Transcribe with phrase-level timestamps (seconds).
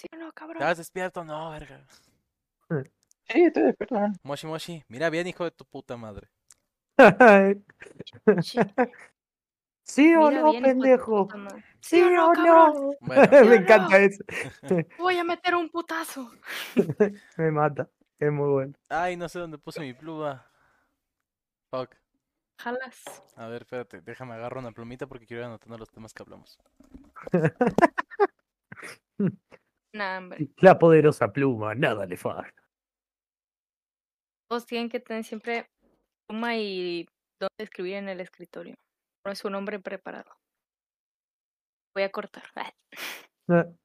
[0.00, 0.62] Sí, no, cabrón.
[0.62, 1.22] ¿Estás despierto?
[1.24, 1.84] No, verga.
[3.28, 4.14] Sí, estoy despierto, man.
[4.22, 6.30] Moshi Moshi, mira bien, hijo de tu puta madre.
[9.84, 11.26] ¿Sí o Mira no, bien, hijo de tu pendejo?
[11.26, 11.64] puta madre.
[11.80, 12.32] ¿Sí o no?
[12.32, 12.96] cabrón?
[13.00, 14.24] Bueno, ¿Sí o Me encanta eso.
[14.98, 16.30] Voy a meter un putazo.
[17.36, 17.90] Me mata.
[18.18, 18.72] Es muy bueno.
[18.88, 20.46] ay, no sé dónde puse mi pluma.
[21.70, 21.94] Fuck.
[22.58, 23.02] Jalas.
[23.36, 26.58] A ver, espérate, déjame agarrar una plumita porque quiero ir anotando los temas que hablamos.
[29.92, 32.54] La poderosa pluma, nada le falla.
[34.48, 35.66] Todos tienen que tener siempre
[36.26, 37.08] pluma y
[37.40, 38.74] dónde escribir en el escritorio.
[39.24, 40.30] No es un hombre preparado.
[41.94, 42.44] Voy a cortar.
[43.48, 43.64] Eh,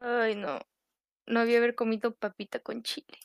[0.00, 0.60] Ay, no.
[1.26, 3.18] No había haber comido papita con chile.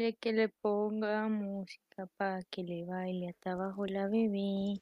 [0.00, 4.80] Quiere que le ponga música para que le baile hasta abajo la bebé.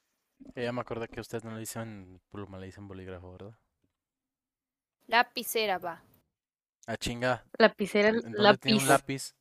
[0.54, 3.58] Ya me acordé que ustedes no le dicen pluma, le dicen bolígrafo, ¿verdad?
[5.08, 6.04] Lapicera, va.
[6.86, 7.44] Ah, chinga.
[7.58, 8.74] Lapicera, ¿en dónde tiene lápiz.
[8.74, 9.34] un lápiz?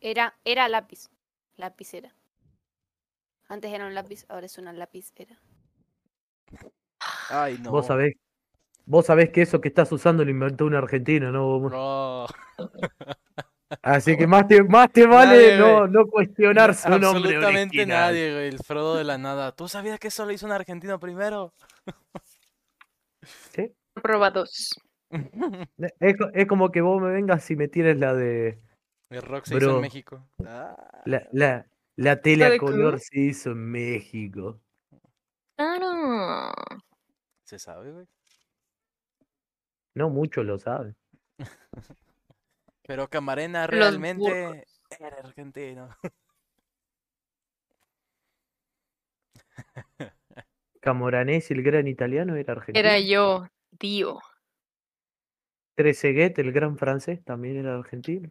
[0.00, 1.10] Era, era lápiz.
[1.56, 2.14] Lapicera.
[3.48, 5.36] Antes era un lápiz, ahora es una lapicera.
[7.30, 7.72] Ay, no.
[7.72, 8.14] Vos sabés.
[8.86, 11.68] Vos sabés que eso que estás usando lo inventó un argentino, ¿no?
[11.68, 12.26] No.
[13.82, 18.32] Así que más te, más te vale Nadie, no, no cuestionar su nombre Absolutamente nadie,
[18.32, 18.48] güey.
[18.48, 19.52] El Frodo de la nada.
[19.52, 21.52] ¿Tú sabías que eso lo hizo un argentino primero?
[23.54, 23.72] ¿Sí?
[23.94, 24.74] Probados.
[26.00, 28.58] Es, es como que vos me vengas y me tires la de.
[29.10, 29.80] El rock se hizo en.
[29.80, 30.26] México.
[30.44, 34.60] Ah, La, la, la tele ¿La a de color se hizo en México.
[35.56, 36.52] Claro.
[37.44, 38.06] se sabe, güey.
[39.94, 40.96] No muchos lo saben.
[42.86, 44.66] Pero Camarena realmente
[45.00, 45.88] era argentino.
[50.80, 52.78] Camoranesi, el gran italiano, era argentino.
[52.86, 54.20] Era yo, tío.
[55.74, 58.30] Trezeguet, el gran francés, también era argentino.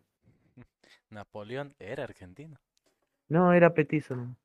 [1.10, 2.60] Napoleón era argentino.
[3.30, 4.16] No, era petizo.
[4.16, 4.36] no.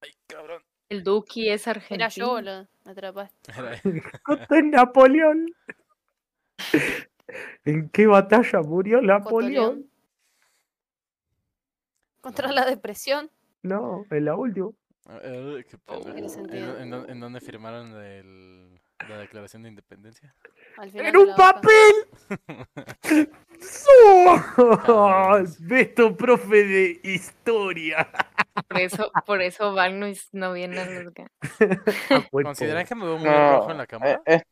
[0.00, 0.62] Ay, cabrón.
[0.88, 2.06] El Duki es argentino.
[2.06, 2.40] Era yo.
[2.84, 3.52] Me atrapaste.
[3.52, 3.80] Era-
[4.62, 5.46] Napoleón.
[7.64, 9.90] ¿En qué batalla murió Napoleón?
[12.20, 13.30] Contra la depresión.
[13.62, 14.70] No, en la última.
[15.22, 16.12] Eh, qué pendejo.
[16.42, 20.34] tiene ¿En, en dó- en dónde firmaron el- la declaración de independencia?
[20.76, 21.60] Al final ¡En de un la hoja.
[21.60, 21.94] papel!
[24.06, 25.38] ¡Oh!
[25.60, 28.08] Besto, profe de historia.
[28.68, 31.30] Por eso, por eso Val no, es- no viene a los ga-
[32.10, 34.22] Ah, pues, ¿Consideran po- que me veo muy No, rojo en la cámara?
[34.26, 34.42] eh, es-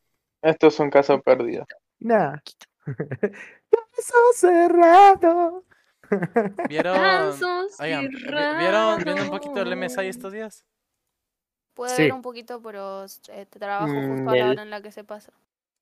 [0.42, 1.66] esto es un caso perdido.
[2.00, 2.38] Nah.
[2.84, 5.64] Caso cerrado.
[6.68, 7.34] ¿Vieron?
[7.78, 8.16] Oigan, vi-
[8.58, 10.64] ¿vieron, ¿vieron un poquito del MSI estos días?
[11.74, 12.02] Puede Sí.
[12.02, 14.90] ver un poquito, pero eh, trabajo Mm, justo a la el- hora en la que
[14.92, 15.32] se pasa.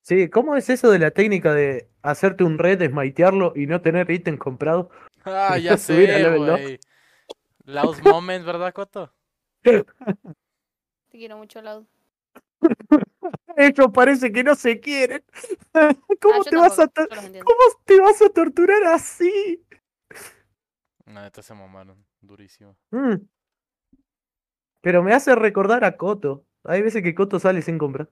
[0.01, 4.09] Sí, ¿cómo es eso de la técnica de hacerte un red, smitearlo y no tener
[4.11, 4.89] ítem comprado?
[5.23, 6.79] Ah, ya sé, güey.
[7.65, 9.11] Loud Moment, ¿verdad, Coto?
[9.63, 11.87] Te quiero mucho, Lau.
[13.57, 15.23] Ellos parece que no se quieren.
[16.21, 16.87] ¿Cómo Ah, te vas a.
[16.87, 19.63] ¿Cómo te vas a torturar así?
[21.05, 22.75] La neta se mamaron, durísimo.
[22.91, 23.15] Mm.
[24.81, 26.45] Pero me hace recordar a Coto.
[26.63, 28.09] Hay veces que Coto sale sin comprar.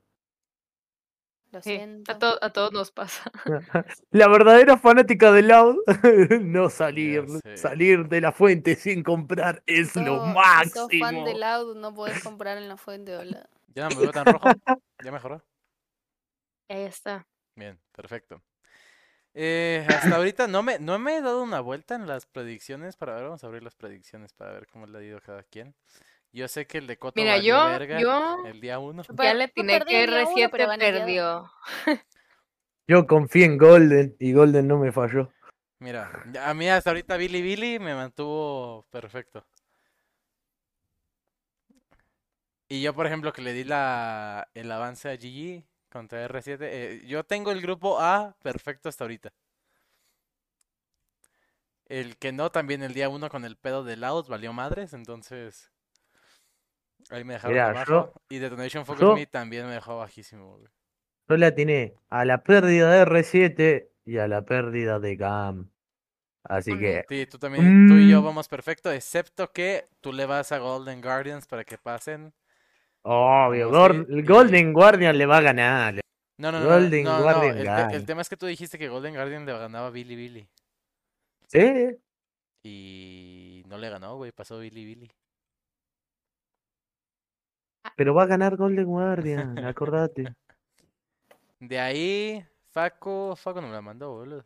[1.51, 2.11] Lo Sí, siento.
[2.11, 3.31] a, to- a todos nos pasa.
[4.11, 5.77] La verdadera fanática de Loud,
[6.41, 7.25] no salir,
[7.55, 10.73] salir de la fuente sin comprar es lo Sos- Si máximo.
[10.89, 13.47] sos fan de Loud, no podés comprar en la fuente, hola.
[13.75, 14.49] ¿Ya no me veo tan rojo?
[15.03, 15.43] ¿Ya mejoró?
[16.69, 17.27] Ahí está.
[17.55, 18.41] Bien, perfecto.
[19.33, 23.15] Eh, hasta ahorita no me, no me he dado una vuelta en las predicciones para
[23.15, 25.75] ver, vamos a abrir las predicciones para ver cómo le ha ido a cada quien.
[26.31, 29.03] Yo sé que el de Coto Mira, yo, verga yo el día uno.
[29.21, 31.51] Ya le tiene que el día uno, pero R7 gané el día perdió.
[32.85, 35.31] Yo confié en Golden y Golden no me falló.
[35.79, 36.11] Mira,
[36.41, 39.45] a mí hasta ahorita Billy Billy me mantuvo perfecto.
[42.69, 47.01] Y yo, por ejemplo, que le di la, el avance a GG contra R7, eh,
[47.05, 49.31] yo tengo el grupo A perfecto hasta ahorita.
[51.87, 55.71] El que no, también el día uno con el pedo de Laos valió madres, entonces
[57.11, 57.91] ahí me dejaron Mira, abajo.
[57.91, 60.67] yo- Y Detonation Focus yo- Me también me dejó bajísimo, güey.
[61.29, 65.69] Yo le atiné a la pérdida de R7 y a la pérdida de GAM.
[66.43, 68.25] Así que, Sí, tú también, tú y yo Mm.
[68.25, 72.33] vamos perfecto, excepto que tú le vas a Golden Guardians para que pasen.
[73.03, 73.69] Obvio,
[74.09, 76.01] y- Golden Guardian le va a ganar.
[76.37, 78.89] No, no, no, Golden no, Guardian el, te- el tema es que tú dijiste que
[78.89, 80.47] Golden Guardian le ganaba a Billy Billy.
[81.47, 81.97] Sí,
[82.63, 85.11] Y no le ganó, güey, pasó Billy Billy.
[87.95, 90.33] pero va a ganar Golden Guardian, acordate.
[91.59, 94.45] De ahí, Faco, Faco no me la mandó, boludo.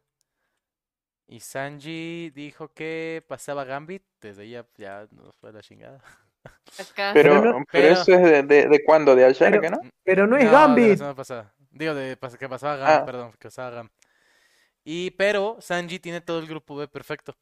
[1.30, 6.02] Y Sanji dijo que pasaba Gambit, desde ahí ya, ya nos fue la chingada.
[6.44, 7.12] Acá.
[7.14, 9.70] Pero, Pero pero, no- pero- eso es de, de, de cuándo, de ayer, Pero- ¿que
[9.70, 9.80] no?
[10.04, 10.98] Pero no es No, de la Gambit.
[10.98, 11.54] semana pasada.
[11.72, 13.06] Digo, de que pasaba Gam, Ah.
[13.06, 13.90] perdón, que pasaba Gam.
[14.84, 17.36] Y, pero, Sanji tiene todo el grupo B perfecto.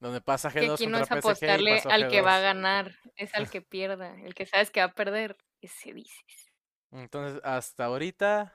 [0.00, 2.42] Donde pasa que G2 aquí no es PSG apostarle al que va a G2.
[2.42, 4.14] ganar, es al que pierda.
[4.20, 6.52] El que sabes que va a perder, ese dices.
[6.92, 8.52] Entonces, hasta ahorita.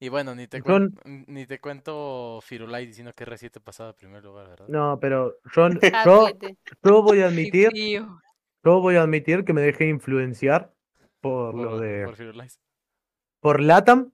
[0.00, 0.94] Y bueno, ni te, cuen-
[1.26, 4.68] ni te cuento Firulai diciendo que R7 pasaba a primer lugar, ¿verdad?
[4.68, 6.04] No, pero yo, Ah,
[6.82, 7.72] yo, voy a admitir,
[8.64, 10.72] yo voy a admitir que me dejé influenciar
[11.20, 12.48] por Por, lo de por Firulai.
[13.40, 14.10] por Latam.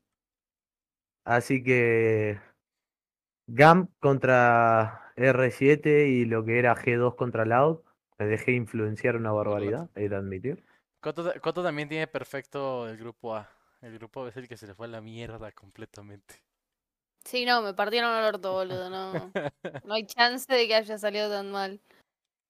[1.24, 2.38] Así que
[3.48, 7.80] GAM contra R7 y lo que era G2 contra Loud.
[8.18, 10.64] Me dejé influenciar una barbaridad, he de admitir.
[11.00, 13.48] Coto, Coto también tiene perfecto el grupo A.
[13.82, 16.34] El grupo B es el que se le fue a la mierda completamente.
[17.24, 18.90] Sí, no, me partieron el orto, boludo.
[18.90, 19.12] No,
[19.84, 21.80] no hay chance de que haya salido tan mal.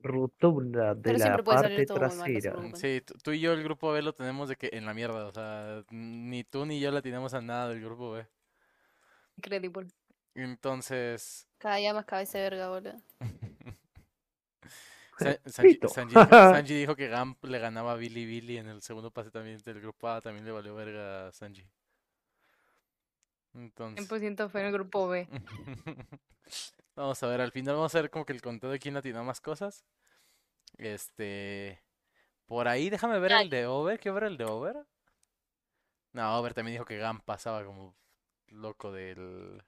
[0.02, 2.52] Ruptura de Pero la siempre puede parte mal, no trasera.
[2.52, 2.76] preocupen.
[2.76, 5.26] Sí, tú, tú y yo el grupo B lo tenemos de que en la mierda,
[5.26, 8.26] o sea, ni tú ni yo la tenemos a nada del grupo B.
[9.36, 9.88] Incredible.
[10.34, 12.94] Entonces, Cada día más cabeza de verga, boludo.
[15.20, 15.88] Sa- Sanji, dijo,
[16.30, 19.80] Sanji dijo que Gamp le ganaba a Billy Billy en el segundo pase también del
[19.80, 21.66] grupo A, también le valió verga a Sanji.
[23.54, 25.28] Entonces, 100% fue en el grupo B.
[26.94, 29.24] vamos a ver, al final vamos a ver como que el conteo de quién atinó
[29.24, 29.84] más cosas.
[30.78, 31.82] Este,
[32.46, 33.44] por ahí déjame ver Ay.
[33.44, 34.76] el de Over, ¿qué ver el de Over?
[36.12, 37.94] No, Over también dijo que Gamp pasaba como
[38.48, 39.62] loco del,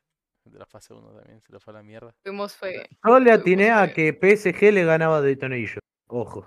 [0.44, 2.14] de la fase 1 también, se le fue a la mierda.
[2.22, 2.88] Fuimos fue.
[3.04, 5.80] Yo le atiné a que PSG le ganaba a Detonation.
[6.08, 6.46] Ojo.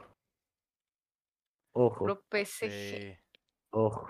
[1.73, 3.17] Ojo, PSG.
[3.71, 4.07] Ojo.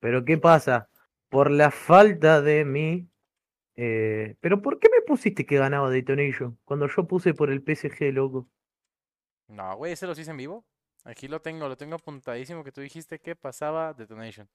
[0.00, 0.88] Pero ¿qué pasa?
[1.28, 3.08] Por la falta de mí.
[3.76, 6.58] eh, ¿Pero por qué me pusiste que ganaba Detonation?
[6.64, 8.48] Cuando yo puse por el PSG, loco.
[9.48, 10.64] No, güey, ese lo hice en vivo.
[11.04, 14.48] Aquí lo tengo, lo tengo apuntadísimo que tú dijiste que pasaba Detonation.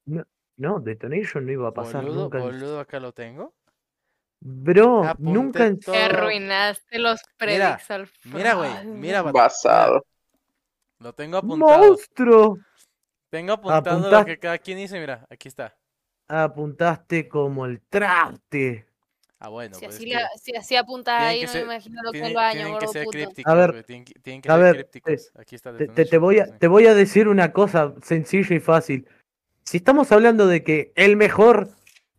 [0.57, 2.38] No, Detonation no iba a pasar Boludo, nunca.
[2.38, 3.54] en- boludo, acá lo tengo.
[4.47, 5.80] Bro, Apunté nunca en...
[5.80, 5.95] todo.
[5.95, 8.86] Te arruinaste los Mira, predicts al Mira, güey, final.
[8.88, 10.06] mira, Basado.
[11.00, 11.88] Lo tengo apuntado.
[11.88, 12.59] ¡Monstruo!
[13.31, 15.75] Tengo apuntado lo que cada quien dice, mira, aquí está.
[16.27, 18.86] Apuntaste como el traste.
[19.39, 21.74] Ah, bueno, si, pues así es que la- si así apuntas ahí, no ser- me
[21.74, 23.18] imagino lo que tienen, el baño, tienen que ser puto.
[23.18, 25.31] crípticos, ver, güey, tienen, que- tienen que a ser ver, crípticos.
[25.36, 29.07] Aquí está Te, te- voy a, te voy a decir una cosa sencilla y fácil.
[29.63, 31.69] Si estamos hablando de que el mejor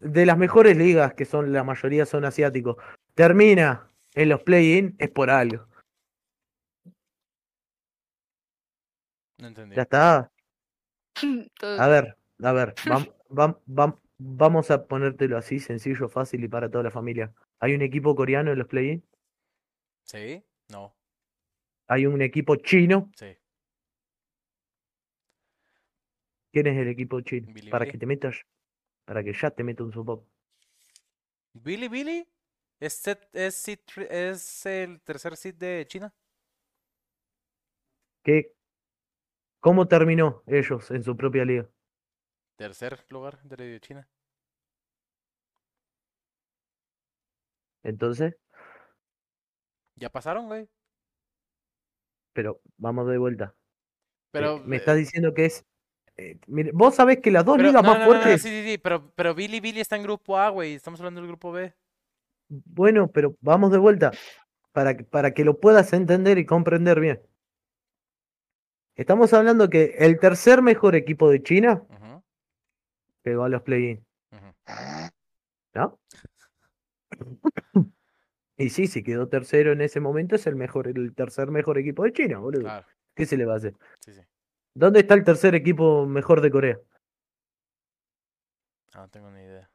[0.00, 2.76] de las mejores ligas, que son la mayoría son asiáticos,
[3.14, 5.66] termina en los play-in, es por algo.
[9.38, 9.76] No entendí.
[9.76, 10.32] Ya está.
[11.78, 16.70] A ver, a ver, vam- vam- vam- vamos a ponértelo así, sencillo, fácil y para
[16.70, 17.32] toda la familia.
[17.60, 19.02] ¿Hay un equipo coreano en los play-in?
[20.04, 20.44] ¿Sí?
[20.70, 20.94] No,
[21.88, 23.10] ¿Hay un equipo chino?
[23.16, 23.36] sí.
[26.52, 27.52] ¿Quién es el equipo chino?
[27.70, 28.36] Para que te metas,
[29.06, 30.26] para que ya te meta un sopapo.
[31.54, 32.28] ¿Billy Billy?
[32.78, 33.06] ¿Es,
[34.66, 36.14] el tercer seed de China?
[38.22, 38.52] ¿Qué?
[39.60, 41.68] ¿Cómo terminó ellos en su propia liga?
[42.56, 44.06] Tercer lugar de China.
[47.82, 48.36] Entonces,
[49.96, 50.68] Ya pasaron, güey.
[52.32, 53.54] pero vamos de vuelta.
[53.56, 55.64] Eh, Pero, me eh, estás diciendo que es.
[56.18, 58.42] Eh, mire, vos sabés que las dos pero- ligas no, más no, no, no, fuertes.
[58.42, 60.74] sí, sí, sí, pero, pero Billy Billy está en grupo A, güey.
[60.74, 61.74] Estamos hablando del grupo B.
[62.48, 64.12] Bueno, pero vamos de vuelta.
[64.72, 67.20] Para, que- para que lo puedas entender y comprender bien.
[68.94, 72.22] Estamos hablando que el tercer mejor equipo de China Ujú,
[73.22, 74.04] pegó a los play-in.
[75.74, 75.98] ¿no?
[78.58, 82.04] Y sí, si quedó tercero en ese momento, es el mejor, el tercer mejor equipo
[82.04, 82.62] de China, boludo.
[82.62, 83.74] Claro, ¿Qué se le va a hacer?
[84.00, 84.22] sí, sí.
[84.76, 86.78] ¿Dónde está el tercer equipo mejor de Corea?
[88.92, 89.70] Ah, no tengo ni idea.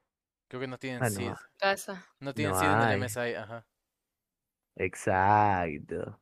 [0.48, 1.16] Creo que no tienen Ah, no.
[1.16, 1.34] seed.
[1.58, 2.06] Casa.
[2.20, 3.66] No tienen No seed en el MSI, ajá.
[4.76, 6.20] Exacto.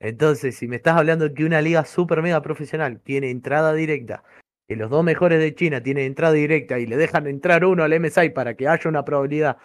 [0.00, 4.22] Entonces, si me estás hablando de que una liga super mega profesional tiene entrada directa,
[4.66, 7.92] que los dos mejores de China tienen entrada directa y le dejan entrar uno al
[7.92, 9.58] MSI para que haya una probabilidad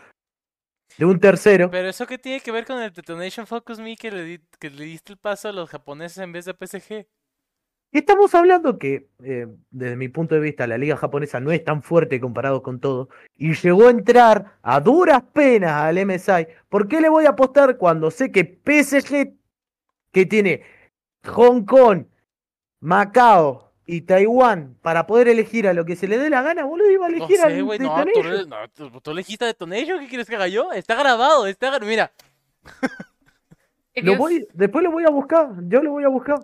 [0.97, 4.11] de un tercero, Pero eso qué tiene que ver con el Detonation Focus Me que
[4.11, 7.07] le, di- que le diste el paso a los japoneses en vez de PSG.
[7.93, 11.83] Estamos hablando que, eh, desde mi punto de vista, la liga japonesa no es tan
[11.83, 13.07] fuerte comparado con todo,
[13.37, 16.47] y llegó a entrar a duras penas al MSI.
[16.69, 19.33] ¿Por qué le voy a apostar cuando sé que PSG,
[20.11, 20.63] que tiene
[21.25, 22.05] Hong Kong,
[22.79, 26.89] Macao y Taiwán para poder elegir a lo que se le dé la gana, boludo,
[26.89, 30.07] iba a No elegir sé, al güey, no, tú, no, tú, tú elegiste Detonation, ¿qué
[30.07, 30.71] quieres que haga yo?
[30.73, 32.11] Está grabado, está gra- Mira,
[33.95, 36.39] Lo Dios, voy, después lo voy a buscar, yo lo voy a buscar.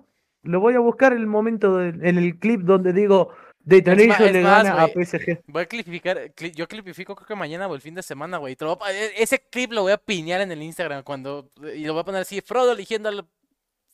[0.49, 3.29] Lo voy a buscar en el momento, de- en el clip donde digo
[3.59, 4.87] Detonation le más, gana a.
[4.87, 5.41] PSG.
[5.45, 8.55] voy a clipificar, cli- yo clipifico creo que mañana o el fin de semana, güey.
[8.55, 12.05] e- Ese clip lo voy a piñar en el Instagram cuando, y lo voy a
[12.05, 13.27] poner así, Frodo eligiendo al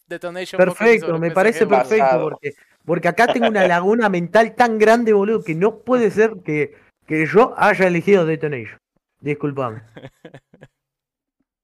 [0.08, 0.58] Detonation.
[0.58, 2.30] Perfecto, me PSG, parece perfecto Basado.
[2.30, 2.54] porque,
[2.86, 6.74] porque acá tengo una laguna mental tan grande, boludo, que no puede ser que,
[7.06, 8.80] que yo haya elegido Detonation.
[9.20, 9.82] Disculpame.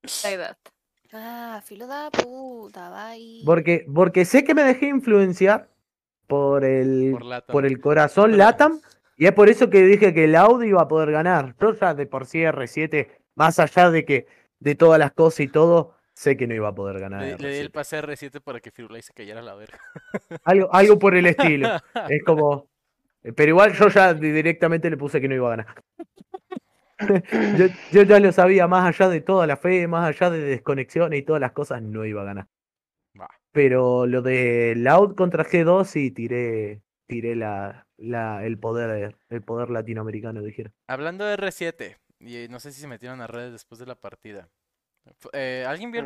[1.14, 3.42] Ah, filo da puta, bye.
[3.46, 5.68] Porque, porque sé que me dejé influenciar
[6.28, 7.54] por el, Por Latam.
[7.54, 8.80] por el corazón Latam
[9.18, 11.56] y es por eso que dije que el Audi iba a poder ganar.
[11.60, 14.28] Yo ya de por sí R7, más allá de que
[14.60, 17.22] de todas las cosas y todo, sé que no iba a poder ganar.
[17.24, 17.72] Le, le di el R7.
[17.74, 19.80] pase a R7 para que Firulais se cayera a la verga.
[20.46, 21.68] Algo, algo por el estilo.
[22.10, 22.68] Es como.
[23.36, 25.76] Pero igual yo ya di- directamente le puse que no iba a ganar.
[27.58, 31.20] yo, yo ya lo sabía, más allá de toda la fe, más allá de desconexiones
[31.20, 32.48] y todas las cosas, no iba a ganar.
[33.52, 39.70] Pero lo de Loud contra G2 sí tiré, tiré la, la, el poder, el poder
[39.70, 40.72] latinoamericano, dijera.
[40.88, 44.48] Hablando de R7, y no sé si se metieron a redes después de la partida.
[45.34, 46.04] Eh, ¿Alguien vio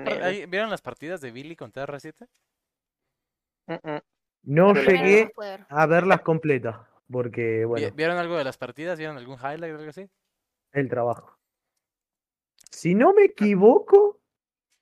[0.47, 2.27] vieron las partidas de Billy contra R7?
[3.67, 4.01] Mm, mm.
[4.43, 5.31] No Pero llegué
[5.69, 6.77] a verlas completas,
[7.11, 8.97] porque, bueno, ¿Vieron algo de las partidas?
[8.97, 10.07] ¿Vieron algún highlight o algo así?
[10.77, 11.37] El trabajo.
[12.71, 14.19] Si no me equivoco,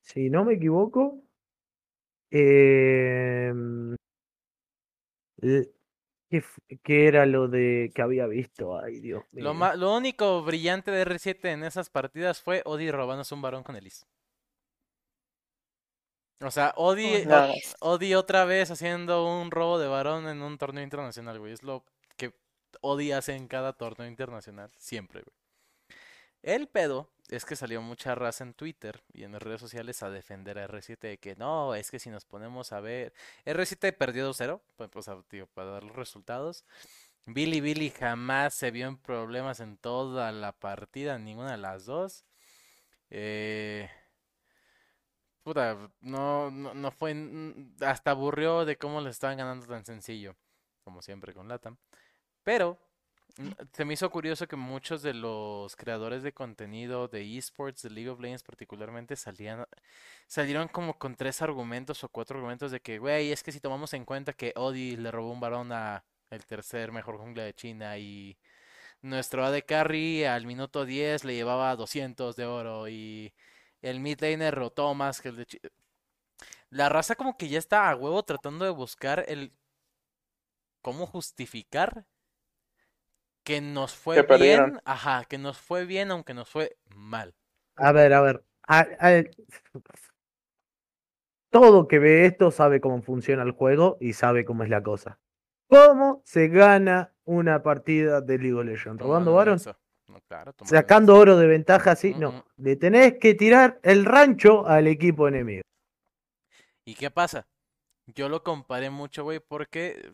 [0.02, 1.22] si no me equivoco,
[2.32, 3.96] em,
[6.30, 8.78] ¿qué, era lo de que había visto?
[8.78, 9.54] Ay, Dios Lo, mío.
[9.54, 13.76] ma- lo único brillante de R7 en esas partidas fue Odi robándose un varón con
[13.76, 14.06] Elise.
[16.42, 17.76] O sea, Odi, Nada o- más.
[17.80, 21.54] Odi otra vez haciendo un robo de varón en un torneo internacional, güey.
[21.54, 21.86] Es lo
[22.18, 22.34] que
[22.82, 25.43] Odi hace en cada torneo internacional, siempre, güey.
[26.44, 30.10] El pedo es que salió mucha raza en Twitter y en las redes sociales a
[30.12, 33.14] defender a R7 de que no, es que si nos ponemos a ver,
[33.46, 34.90] R7 perdió 2-0, pues,
[35.54, 36.66] para dar los resultados.
[37.26, 42.26] Billy Billy jamás se vio en problemas en toda la partida, ninguna de las dos.
[43.12, 43.90] Eh,
[45.44, 50.36] puta, no, no, no fue, n- hasta aburrió de cómo le estaban ganando tan sencillo,
[50.84, 51.78] como siempre con Latam.
[52.44, 52.93] Pero mm,
[53.74, 58.10] se me hizo curioso que muchos de los creadores de contenido de esports, de League
[58.10, 59.66] of Legends particularmente, salían,
[60.28, 63.94] salieron como con tres argumentos o cuatro argumentos de que, güey, es que si tomamos
[63.94, 67.98] en cuenta que Odi le robó un varón a el tercer mejor jungla de China
[67.98, 68.38] y
[69.02, 73.34] nuestro AD Carry al minuto 10 le llevaba 200 de oro y
[73.82, 75.62] el mid laner rotó más que el de Chi-
[76.70, 79.54] La raza como que ya está a huevo tratando de buscar el
[80.82, 82.06] cómo justificar
[83.44, 84.72] que nos fue Que perdieron.
[84.72, 87.34] bien, ajá, que nos fue bien aunque nos fue mal.
[87.76, 88.44] A ver, a ver.
[88.68, 89.24] a- a-
[91.50, 95.20] todo que ve esto sabe cómo funciona el juego y sabe cómo es la cosa.
[95.68, 99.02] ¿Cómo se gana una partida de League of Legends?
[99.02, 99.62] ¿Robando en varón?
[100.08, 101.22] No, claro, Sacando eso.
[101.22, 102.14] oro de ventaja así.
[102.16, 105.62] No, le tenés que tirar el rancho al equipo enemigo.
[106.86, 107.48] ¿Y qué pasa?
[108.08, 110.14] Yo lo comparé mucho, güey, porque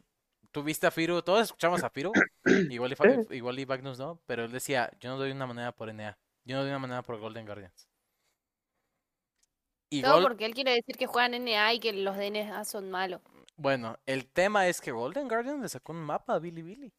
[0.51, 2.12] tuviste a Firu, todos escuchamos a Firu,
[2.72, 2.94] igual
[3.32, 6.18] y, igual y Magnus no, pero él decía, yo no doy una moneda por NA,
[6.46, 7.88] yo no doy una moneda por Golden Guardians.
[9.91, 13.22] Y Todo porque él quiere decir que juegan NA y que los DNA son malos.
[13.58, 16.94] bueno, el tema es que Golden Guardians le sacó un mapa a Billy Billy.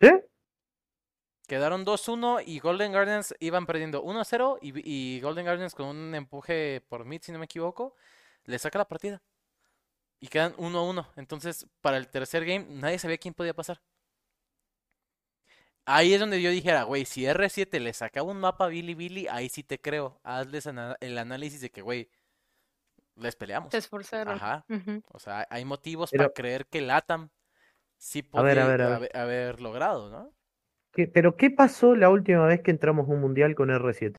[0.00, 0.08] ¿Sí?
[1.46, 6.14] Quedaron 2-1 y Golden Guardians iban perdiendo 1-0 y, Vi- y Golden Guardians con un
[6.14, 7.94] empuje por mid, si no me equivoco,
[8.44, 9.20] le saca la partida.
[10.20, 11.06] Y quedan 1-1.
[11.16, 13.80] Entonces, para el tercer game, nadie sabía quién podía pasar.
[15.86, 19.26] Ahí es donde yo dijera, güey, si R7 le sacaba un mapa a Billy Billy,
[19.28, 20.20] ahí sí te creo.
[20.22, 22.10] Hazles el análisis de que, güey,
[23.16, 23.70] les peleamos.
[23.72, 24.36] Se esforzaron.
[24.36, 24.64] Ajá.
[24.68, 25.02] Ujú.
[25.08, 27.30] O sea, hay motivos Pero- para creer que Latam
[27.96, 28.96] sí A ver, a podía ver, a ver.
[28.96, 30.32] haber, haber logrado, ¿no?
[30.92, 34.16] ¿Qué- ¿Pero qué pasó la última vez que entramos a un mundial con R7?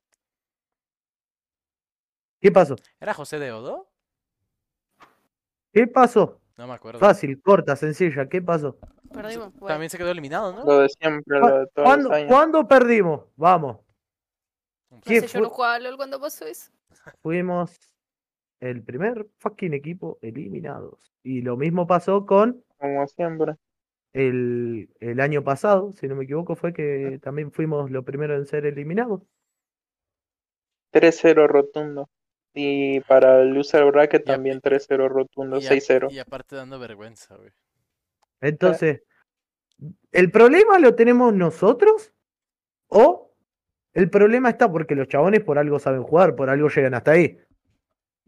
[2.40, 2.74] ¿Qué pasó?
[3.00, 3.91] ¿Era José de Odo?
[5.72, 6.40] ¿Qué pasó?
[6.56, 6.98] No me acuerdo.
[6.98, 8.28] Fácil, corta, sencilla.
[8.28, 8.78] ¿Qué pasó?
[9.12, 9.52] Perdimos.
[9.54, 10.64] Bueno, También se quedó eliminado, ¿no?
[10.64, 12.28] Lo de siempre, lo de todos ¿Cuándo, los años.
[12.28, 13.24] cuándo perdimos?
[13.36, 13.78] Vamos.
[14.90, 16.70] no ¿Qué sé, yo no jugaba LOL cuando pasó eso.
[17.22, 17.78] Fuimos
[18.60, 21.12] el primer fucking equipo eliminados.
[21.22, 23.56] Y lo mismo pasó con Como siempre.
[24.12, 28.46] el, el año pasado, si no me equivoco, fue que también fuimos los primeros en
[28.46, 29.22] ser eliminados.
[30.92, 32.08] 3-0 rotundo.
[32.54, 36.10] Y para el loser bracket también 3-0 rotundo, Y, a- 6-0.
[36.10, 37.50] y aparte dando vergüenza, güey.
[38.40, 39.02] Entonces,
[40.10, 42.12] ¿el problema lo tenemos nosotros?
[42.88, 43.32] ¿O
[43.94, 47.38] el problema está porque los chabones por algo saben jugar, por algo llegan hasta ahí?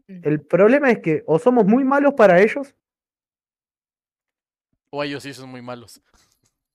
[0.07, 2.75] El problema es que o somos muy malos para ellos,
[4.91, 6.01] O ellos sí son muy malos.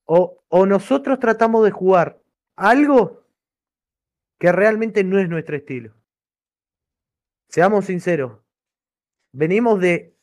[0.05, 2.19] o, o nosotros tratamos de jugar
[2.55, 3.23] algo
[4.37, 5.93] que realmente no es nuestro estilo.
[7.51, 8.39] Seamos sinceros.
[9.33, 10.15] Venimos de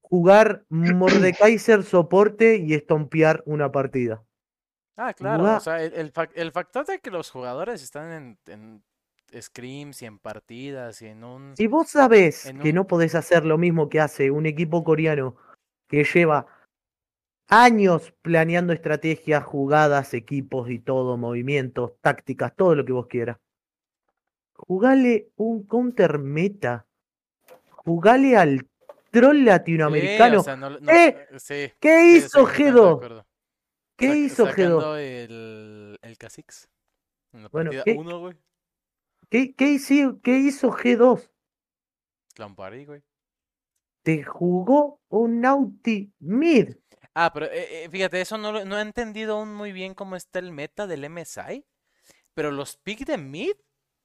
[0.00, 4.22] jugar Mordekaiser soporte y estompear una partida.
[4.96, 5.56] Ah, claro.
[5.56, 8.84] O sea, el, el, fac- el factor de que los jugadores están en, en
[9.40, 11.56] scrims y en partidas y en un...
[11.56, 15.36] Si vos sabés que un- no podés hacer lo mismo que hace un equipo coreano
[15.88, 16.46] que lleva
[17.48, 23.38] años planeando estrategias, jugadas, equipos y todo, movimientos, tácticas, todo lo que vos quieras.
[24.66, 26.86] Jugale un counter meta.
[27.70, 28.68] Jugale al
[29.10, 30.40] troll Sí, latinoamericano.
[30.40, 31.26] o sea, no, no- ¡Eh!
[31.38, 32.94] sí, ¿Qué sí, hizo estoy completamente de G2?
[32.96, 33.26] acuerdo.
[33.96, 34.50] ¿Qué Sac- hizo G2?
[34.50, 36.68] sacando el, el Kha'Zix
[37.32, 38.36] en la Bueno, ¿qué- 1, güey.
[39.28, 41.28] ¿Qué, qué hizo, ¿Qué hizo G2?
[42.36, 43.02] Lampari, güey.
[44.02, 46.74] Te jugó un Naughty Mid.
[47.14, 50.38] Ah, pero eh, eh, fíjate, eso no, no he entendido aún muy bien cómo está
[50.38, 51.64] el meta del MSI.
[52.34, 53.52] Pero los picks de mid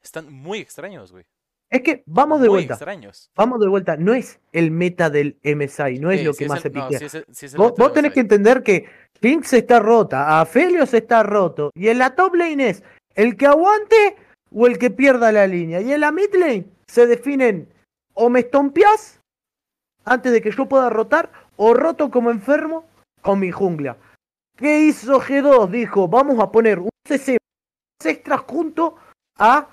[0.08, 1.26] están muy extraños, güey.
[1.70, 2.74] Es que vamos de muy vuelta.
[2.76, 3.30] extraños.
[3.36, 3.98] Vamos de vuelta.
[3.98, 6.88] No es el meta del MSI, no es lo que es más el- se no,
[6.88, 7.06] piquea.
[7.06, 8.86] es el- es Vos, vos tenés que entender que
[9.22, 12.84] Jinx está rota, Aphelios está roto, y en la top lane es
[13.16, 14.16] el que aguante
[14.54, 15.82] o el que pierda la línea.
[15.82, 17.68] Y en la mid lane se definen
[18.14, 19.20] o me estompeás
[20.06, 22.86] antes de que yo pueda rotar, o roto como enfermo
[23.22, 23.98] con mi jungla.
[24.56, 25.70] ¿Qué hizo G2?
[25.70, 27.38] Dijo, vamos a poner un CC
[28.06, 28.96] extra junto
[29.38, 29.68] a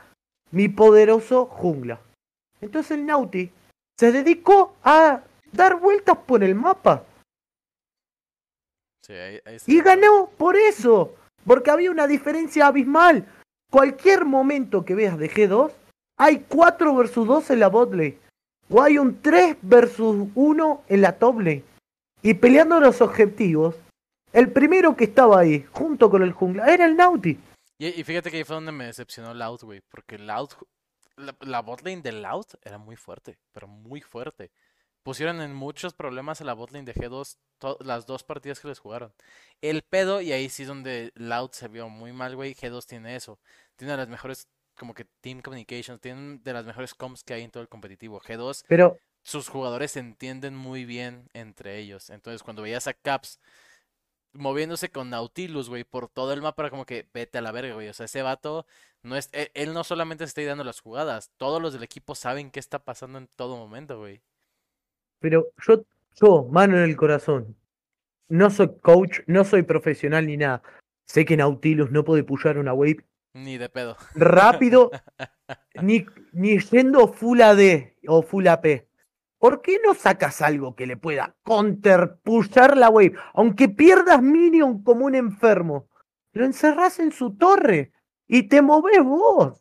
[0.55, 2.01] mi poderoso jungla.
[2.61, 3.51] Entonces el Nauti
[3.99, 5.21] se dedicó a
[5.53, 7.05] dar vueltas por el mapa.
[9.05, 11.14] Sí, ahí- ahí estoy Y ganó por eso.
[11.45, 13.27] Porque había una diferencia abismal.
[13.71, 15.73] Cualquier momento que veas de G2,
[16.17, 18.17] hay 4 versus 2 en la bot lane.
[18.71, 21.64] O hay un 3 versus 1 en la top lane.
[22.23, 23.75] Y peleando los objetivos,
[24.33, 27.38] el primero que estaba ahí, junto con el jungla, era el Nauti.
[27.79, 29.81] Y, y fíjate que ahí fue donde me decepcionó Loud, güey.
[29.89, 30.51] Porque Loud,
[31.17, 34.51] la, la botlane de Loud era muy fuerte, pero muy fuerte.
[35.03, 38.79] Pusieron en muchos problemas a la botlane de G2 to- las dos partidas que les
[38.79, 39.13] jugaron.
[39.61, 42.55] El pedo, y ahí sí es donde Loud se vio muy mal, güey.
[42.55, 43.39] G2 tiene eso.
[43.77, 47.51] Tiene las mejores, como que Team Communications, tienen de las mejores comps que hay en
[47.51, 48.21] todo el competitivo.
[48.21, 52.09] G2 Pero sus jugadores se entienden muy bien entre ellos.
[52.11, 53.41] Entonces, cuando veías a Caps
[54.35, 57.75] moviéndose con Nautilus, güey, por todo el mapa, era como que vete a la verga,
[57.75, 57.88] güey.
[57.88, 58.66] O sea, ese vato
[59.03, 62.14] no es, e- él, no solamente se está dando las jugadas, todos los del equipo
[62.14, 64.20] saben qué está pasando en todo momento, güey.
[65.20, 65.85] Pero yo,
[66.20, 67.57] yo, mano en el corazón,
[68.29, 70.62] no soy coach, no soy profesional ni nada.
[71.07, 73.97] Sé que Nautilus no puede pushar una wave Ni de pedo.
[74.14, 74.90] rápido,
[75.83, 78.87] ni, ni yendo full AD o full AP.
[79.44, 83.12] ¿Por qué no sacas algo que le pueda counterpushar la wave?
[83.35, 85.87] Aunque pierdas minion como un enfermo,
[86.33, 87.92] lo encerrás en su torre
[88.26, 89.61] y te movés vos.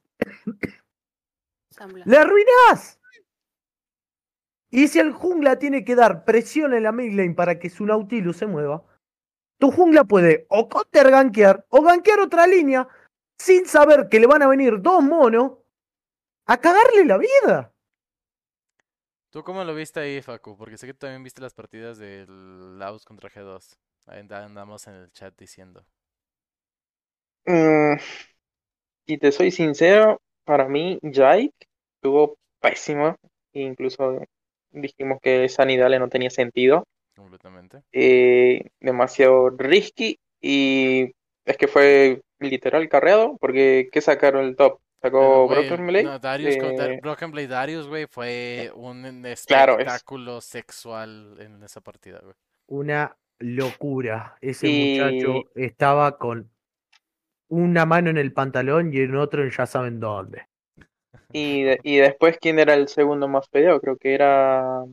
[2.05, 2.97] ¡Le arruinás!
[4.69, 7.85] Y si el jungla tiene que dar presión en la mid lane para que su
[7.85, 8.85] Nautilus se mueva,
[9.59, 12.87] tu jungla puede o counter gankear o gankear otra línea
[13.37, 15.57] sin saber que le van a venir dos monos
[16.45, 17.72] a cagarle la vida.
[19.33, 20.55] ¿Tú cómo lo viste ahí, Facu?
[20.57, 23.77] Porque sé que tú también viste las partidas del Laos contra G2.
[24.05, 25.85] Ahí anda- andamos en el chat diciendo.
[27.47, 27.97] Mm,
[29.05, 31.51] y te soy sincero, para mí Jake
[31.95, 33.15] estuvo pésimo.
[33.53, 34.19] Incluso
[34.71, 36.85] dijimos que Sanidale no tenía sentido.
[37.15, 37.83] Completamente.
[37.91, 40.19] eh, demasiado risky.
[40.41, 41.11] Y
[41.45, 43.37] es que fue literal carreado.
[43.39, 44.79] Porque ¿qué sacaron el top?
[45.03, 46.03] Pero, Sacó Broken Blade.
[46.03, 49.01] no, Darius eh, Broken Blade Darius, güey, fue un
[49.45, 52.33] Claro, es- espectáculo sexual en esa partida, güey.
[52.67, 54.37] Una locura.
[54.39, 56.49] Ese Y- muchacho estaba con
[57.49, 60.47] una mano en el pantalón y en otro en ya saben dónde.
[61.33, 63.81] Y, de- y después, ¿quién era el segundo más peleado?
[63.81, 64.85] Creo que era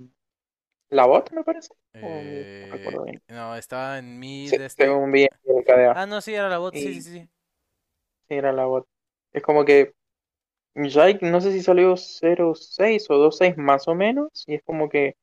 [0.88, 1.72] la bot, me parece.
[1.94, 3.22] Eh, no recuerdo bien.
[3.28, 4.84] no, estaba en mid Se- este.
[4.86, 5.14] según.
[5.94, 7.28] Ah, no, sí, era la bot, sí, sí, sí.
[8.28, 8.88] Sí, era la bot.
[9.32, 9.94] Es como que
[10.74, 15.16] Jake, no sé si salió 0-6 o 2-6 más o menos, y es como que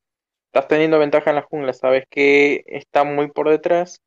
[0.46, 4.00] estás teniendo ventaja en la jungla, sabes que está muy por detrás,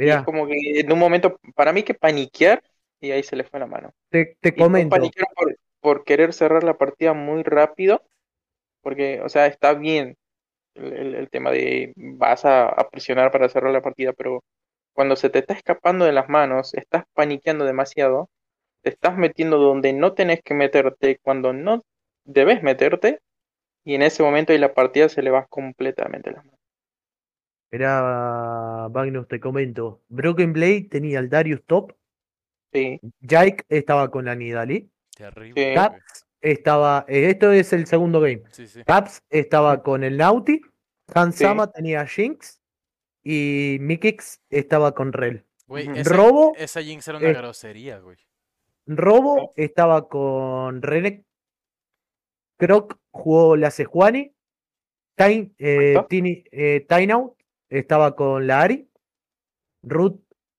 [0.00, 2.62] y es Mira, como que en un momento, para mí que paniquear,
[3.00, 3.92] y ahí se le fue la mano.
[4.10, 4.88] te, te no comento.
[4.88, 8.02] paniquear por, por querer cerrar la partida muy rápido,
[8.82, 10.16] porque, o sea, está bien
[10.74, 14.44] el, el- el tema de vas a, a presionar para cerrar la partida, pero
[14.94, 18.30] cuando se te está escapando de las manos, estás paniqueando demasiado,
[18.84, 21.82] te estás metiendo donde no tenés que meterte, cuando no
[22.24, 23.20] debes meterte,
[23.82, 26.60] y en ese momento ahí la partida se le va completamente las manos.
[27.72, 30.02] Mira, Magnus, te comento.
[30.08, 31.94] Broken Blade tenía el Darius Top.
[32.72, 34.90] Sí, Jake estaba con la Nidalí.
[35.16, 35.74] Terrible, Sí.
[35.74, 37.06] Caps estaba.
[37.08, 38.42] eh, esto es el segundo game.
[38.52, 38.84] Sí, sí.
[38.84, 40.58] Caps estaba con el Nauti.
[40.58, 40.62] Sí.
[41.14, 42.60] Hansama tenía Jinx.
[43.22, 45.44] Y Mikix estaba con Rel.
[45.66, 48.18] Güey, esa, Robo, esa Jinx era una eh, grosería, güey.
[48.86, 51.24] Robo estaba con Renek.
[52.58, 54.32] Croc jugó la Sejuani.
[55.16, 55.96] Time, eh.
[56.08, 56.86] Tini, eh,
[57.68, 58.88] estaba con la Ari.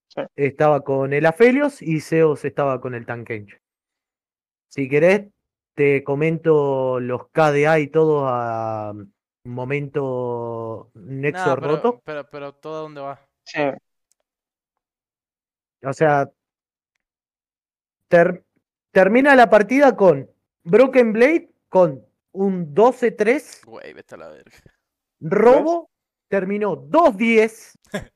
[0.08, 0.22] Sí.
[0.34, 3.60] estaba con el Aphelios y Zeus estaba con el Tankench.
[4.68, 5.28] Si querés,
[5.74, 8.94] te comento los KDA y todo a
[9.44, 12.00] momento Nexo Nah, roto.
[12.04, 13.20] pero, pero, pero ¿todo a dónde va?
[13.44, 13.60] sí,
[15.84, 16.30] O sea,
[18.08, 18.44] ter-
[18.92, 20.30] termina la partida con
[20.64, 23.64] Broken Blade con un 12-3.
[23.64, 24.56] Güey, vete a la verga.
[25.20, 25.90] Robo
[26.28, 27.78] terminó 2-10.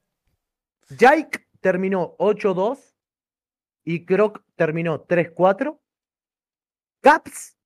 [0.99, 2.95] Jake terminó 8-2.
[3.85, 5.79] Y Croc terminó 3-4.
[7.01, 7.57] Caps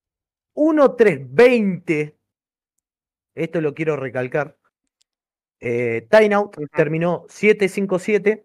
[0.55, 2.15] 1-3-20.
[3.35, 4.57] Esto lo quiero recalcar.
[5.61, 8.45] Eh, Timeout terminó 7-5-7.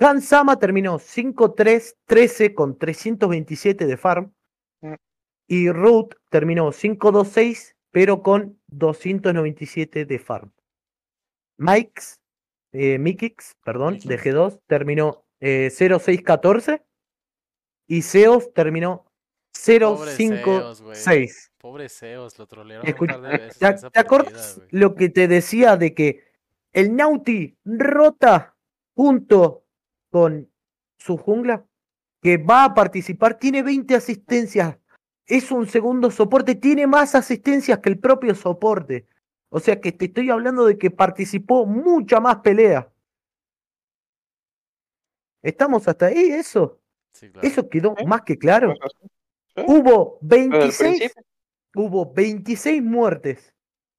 [0.00, 4.32] Hansama terminó 5-3-13 con 327 de farm.
[4.80, 4.94] Mm.
[5.46, 10.52] Y Root terminó 5-2-6 pero con 297 de farm.
[11.58, 12.20] Mike's,
[12.72, 14.34] eh, Mikix, perdón, de Mikix.
[14.34, 16.82] G2 terminó eh, 0-6-14
[17.88, 19.06] y Zeus terminó
[19.52, 20.96] Pobre Zeus, güey.
[20.96, 21.50] 0-5-6.
[21.58, 24.94] Pobre Zeus, lo trolearon Escucha, un par de veces ¿Te, esa te acuerdas partida, lo
[24.94, 26.24] que te decía de que
[26.72, 28.56] el Nauti rota
[28.94, 29.64] junto
[30.10, 30.50] con
[30.98, 31.64] su jungla?
[32.22, 34.76] Que va a participar, tiene 20 asistencias,
[35.26, 39.06] es un segundo soporte, tiene más asistencias que el propio soporte.
[39.48, 42.92] O sea que te estoy hablando de que participó mucha más pelea.
[45.42, 46.30] ¿Estamos hasta ahí?
[46.32, 46.78] Eso,
[47.12, 47.48] Sí, claro.
[47.48, 48.04] eso quedó Sí.
[48.06, 48.74] más que claro.
[49.66, 51.24] Hubo Desde el 26 principio.
[51.74, 53.54] hubo 26 muertes,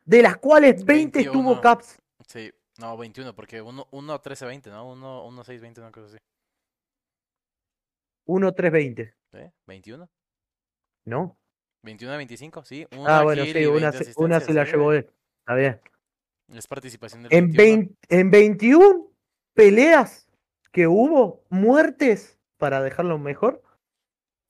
[0.06, 1.62] de las cuales 20 estuvo 21.
[1.62, 1.97] Caps.
[2.28, 4.89] Sí, no, 21, porque 1 1 13 20, ¿no?
[4.91, 6.17] 1 1 6 20, una cosa así.
[8.28, 9.52] 1-3-20, ¿Eh?
[9.67, 10.10] 21.
[11.06, 11.38] ¿no?
[11.84, 12.86] 21 a 25, sí.
[12.91, 15.10] Ah, Una bueno, kill sí, una, 20 se- una se la llevó él.
[15.39, 15.82] Está bien.
[16.50, 17.78] Es participación del En, 21.
[17.78, 19.12] 20 en 21
[19.54, 20.28] peleas
[20.72, 23.63] que hubo, muertes, para dejarlo mejor,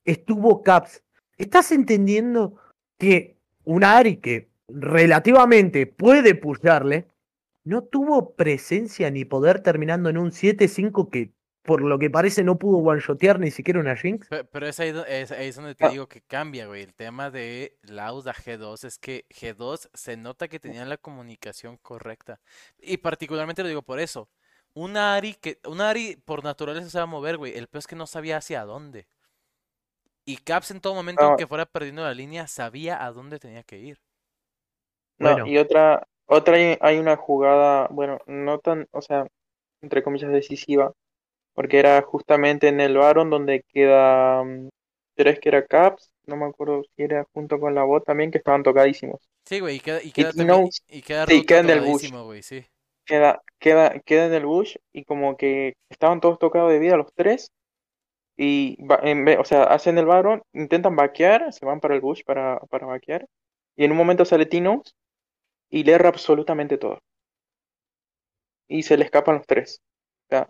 [0.04, 1.02] estuvo Caps.
[1.38, 2.60] ¿Estás entendiendo
[2.98, 7.08] que un Ari que relativamente puede pusharle,
[7.64, 12.58] no tuvo presencia ni poder terminando en un 7-5 que por lo que parece no
[12.58, 14.28] pudo one-shotear ni siquiera una Jinx?
[14.28, 15.90] Pe- Pero es ahí, es, ahí es donde te Ah.
[15.90, 16.82] digo que cambia, güey.
[16.82, 21.76] El tema de Laud a G2 es que G2 se nota que tenían la comunicación
[21.76, 22.40] correcta.
[22.80, 24.28] Y particularmente lo digo por eso.
[24.74, 27.56] Un Ari que, un Ari por naturaleza se va a mover, güey.
[27.56, 29.06] El peor es que no sabía hacia dónde.
[30.24, 31.28] Y Caps en todo momento, No.
[31.28, 34.00] aunque fuera perdiendo la línea, sabía a dónde tenía que ir.
[35.18, 35.46] No, Bueno.
[35.46, 39.26] y otra, otra hay, hay una jugada, bueno, no tan, o sea,
[39.82, 40.92] entre comillas decisiva,
[41.54, 44.68] porque era justamente en el Baron donde queda, mm,
[45.16, 48.38] tres que era Caps, no me acuerdo si era junto con la bot también, que
[48.38, 49.20] estaban tocadísimos.
[49.46, 51.80] Sí, güey, y queda, y queda y también, no- y queda sí, queda en el
[51.80, 52.10] bush.
[52.24, 52.64] güey, sí.
[53.06, 57.12] Queda, queda, queda en el bush y como que estaban todos tocados de vida los
[57.14, 57.50] tres.
[58.36, 62.22] Y, en vez- o sea, hacen el Baron, intentan vaquear, se van para el bush
[62.24, 63.26] para, para vaquear.
[63.76, 64.94] Y en un momento sale Tinox
[65.72, 67.00] y le erra absolutamente todo.
[68.68, 69.80] Y se le escapan los tres.
[70.26, 70.48] O sea,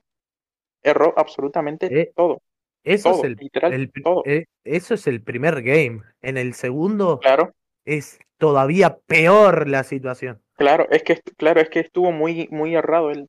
[0.82, 2.42] erró absolutamente Eh, todo.
[2.84, 4.22] Eso Todo, es el, literal, el pri- todo.
[4.24, 6.02] eh, eso es el primer game.
[6.20, 7.52] En el segundo Claro,
[7.84, 10.40] es todavía peor la situación.
[10.56, 13.28] claro, es que, claro, es que estuvo muy, muy errado él.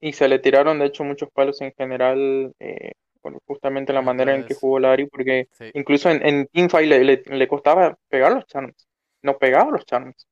[0.00, 2.92] Y se le tiraron, de hecho, muchos palos en general, eh,
[3.46, 5.74] justamente la manera en que jugó Larry, porque sí.
[5.74, 8.88] incluso en, en Teamfight le, le, le costaba pegar los charms.
[9.22, 10.26] No pegaba los charms.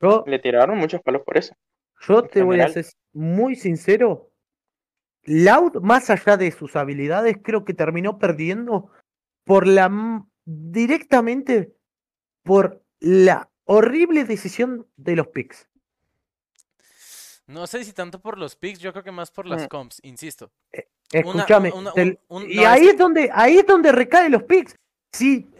[0.00, 1.54] Yo, Le tiraron muchos palos por eso.
[2.08, 4.30] yo te voy a ser muy sincero.
[5.24, 8.90] Loud, más allá de sus habilidades, creo que terminó perdiendo
[9.44, 11.74] por la directamente
[12.42, 15.68] por la horrible decisión de los picks.
[17.46, 19.68] No sé si tanto por los picks, yo creo que más por las Mm.
[19.68, 20.50] comps, insisto.
[21.12, 24.76] Escúchame, una- un- un- y no, ahí es donde ahí es donde recaen los picks.
[25.12, 25.50] Si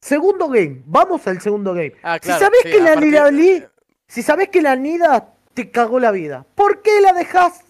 [0.00, 1.94] segundo game, vamos al segundo game.
[2.02, 3.66] Ah, Si sabés sí, que la Nidali-
[4.08, 7.64] Si sabés que la Nida te cagó la vida, ¿por qué la dejás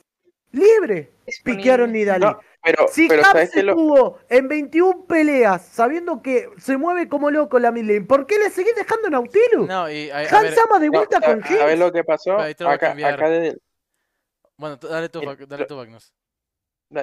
[0.52, 1.10] libre?
[1.26, 1.56] Disponible.
[1.62, 1.92] Piquearon.
[2.20, 3.62] No, pero, Si pero Cap ¿sabes se?
[3.62, 8.50] Lo, en 21 peleas sabiendo que se mueve como loco la midlane, ¿por qué le
[8.50, 9.68] seguís dejando Nautilus?
[9.68, 11.78] No, y a, a ver, de no, vuelta a- con a, ver Jinx.
[11.78, 12.38] lo que pasó.
[12.38, 13.14] A Acá, cambiar.
[13.14, 13.58] acá desde-
[14.56, 16.12] bueno, dale el- Bag- dale Magnus.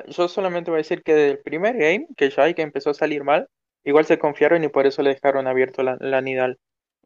[0.08, 2.94] Yo solamente voy a decir que desde el primer game, que ya que empezó a
[2.96, 3.48] salir mal,
[3.84, 6.58] igual se confiaron y por eso le dejaron abierto la, la Nidal.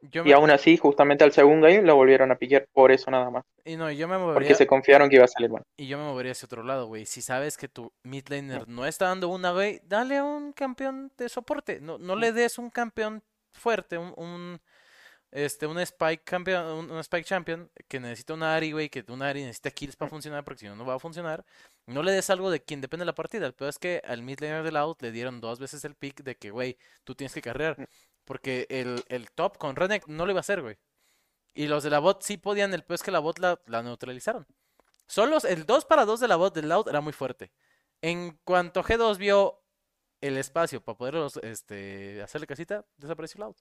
[0.02, 3.12] Yo Y me, aún así, justamente al segundo game lo volvieron a piquear por eso
[3.12, 3.46] nada más.
[3.66, 5.64] y no, yo me Porque se confiaron que iba a salir mal.
[5.78, 7.06] y yo me movería hacia otro lado, güey.
[7.06, 11.12] Si sabes que tu mid laner no está dando una, güey, dale a un campeón
[11.18, 11.80] de soporte.
[11.82, 14.60] No, no le des un campeón fuerte, un, un
[15.32, 19.30] este, un Spike campeón, un, un Spike champion que necesita una Ari, güey, que una
[19.30, 21.46] Ari necesita kills para funcionar, porque si no, no va a funcionar.
[21.86, 23.46] No le des algo de quien depende de la partida.
[23.46, 26.24] El peor es que al mid laner del out le dieron dos veces el pick
[26.24, 27.88] de que, güey, tú tienes que carrear.
[28.30, 30.78] Porque el, el top con Renek no lo iba a hacer, güey.
[31.56, 33.82] Y los de la bot sí podían, el peor es que la bot la, la
[33.82, 34.46] neutralizaron.
[35.08, 37.52] Solos, el 2 para 2 de la bot del out era muy fuerte.
[38.04, 39.64] En cuanto G2 vio
[40.22, 43.58] el espacio para poder este, hacerle casita, desapareció el out.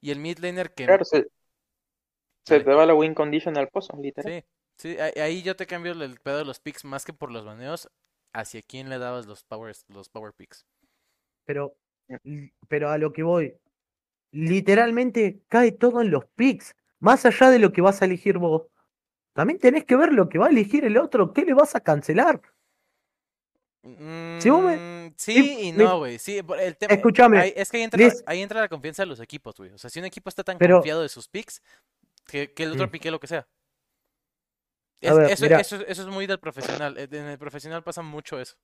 [0.00, 0.86] Y el mid laner que...
[0.86, 1.26] Claro, se,
[2.46, 4.44] se te va la win condition al pozo, literal.
[4.76, 7.32] Sí, sí, ahí, yo te cambio el, el pedo de los picks más que por
[7.32, 7.90] los baneos.
[8.32, 10.64] ¿Hacia quién le dabas los powers, los power picks?
[11.44, 11.74] Pero,
[12.68, 13.58] pero a lo que voy,
[14.32, 16.74] literalmente cae todo en los picks.
[16.98, 18.62] Más allá de lo que vas a elegir vos,
[19.32, 21.32] también tenés que ver lo que va a elegir el otro.
[21.32, 22.40] ¿Qué le vas a cancelar?
[24.38, 24.76] Si vos me-
[25.08, 26.18] Mm, sí y me- no, güey.
[26.18, 26.94] Sí, por el tema.
[26.94, 29.70] Escúchame, ahí- es que ahí entra, ahí entra la confianza de los equipos, güey.
[29.72, 31.60] O sea, si un equipo está tan Pero- confiado de sus picks,
[32.26, 32.90] que, que el otro Mm.
[32.90, 33.40] pique lo que sea.
[35.02, 36.96] A Es- ver, eso, eso, eso es muy del profesional.
[36.96, 38.54] eh, En el profesional pasa mucho eso.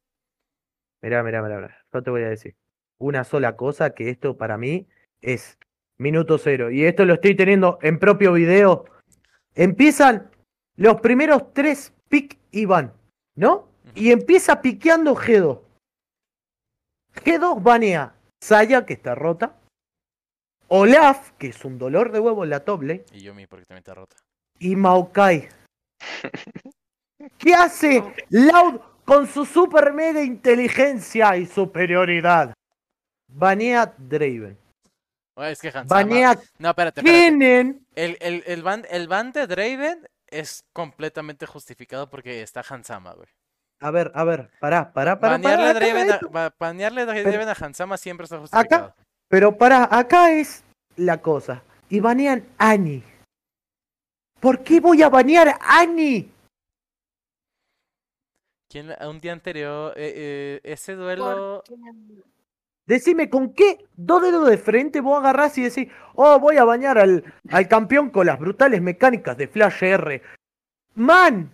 [1.02, 1.84] Mirá, mirá, mirá, mirá.
[1.92, 2.54] Yo te voy a decir
[2.98, 4.86] una sola cosa que esto para mí
[5.20, 5.58] es
[5.98, 6.70] minuto cero.
[6.70, 8.84] Y esto lo estoy teniendo en propio video.
[9.54, 10.30] Empiezan
[10.76, 12.92] los primeros tres pick y van,
[13.34, 13.68] ¿no?
[13.94, 15.60] Y empieza piqueando G2.
[17.14, 19.56] G2 banea Saya, que está rota.
[20.68, 23.04] Olaf, que es un dolor de huevo en la top lane.
[23.12, 24.16] Y yo mi porque también está rota.
[24.58, 25.48] Y Maokai.
[27.38, 32.54] ¿Qué hace Loud con su super mega inteligencia y superioridad?
[33.26, 34.56] Banea Draven.
[35.44, 35.86] Es que Hansama.
[36.02, 37.80] Banea No, espérate, espérate.
[37.94, 43.28] El, el, el, ban, el ban de Draven es completamente justificado porque está Hansama, güey.
[43.80, 45.34] A ver, a ver, pará, pará, pará.
[45.38, 48.94] Banearle pará, Draven a, banearle Draven a Hansama siempre está acá, justificado.
[49.28, 50.64] pero pará, acá es
[50.96, 51.62] la cosa.
[51.88, 53.04] Y banean Annie.
[54.40, 56.30] ¿Por qué voy a banear a Annie?
[58.68, 61.62] ¿Quién, le- un día anterior, eh, eh, ese duelo...
[62.88, 66.96] Decime, ¿con qué dos dedos de frente vos agarrás y decís, oh, voy a bañar
[66.98, 70.22] al, al campeón con las brutales mecánicas de Flash R?
[70.94, 71.52] ¡Man!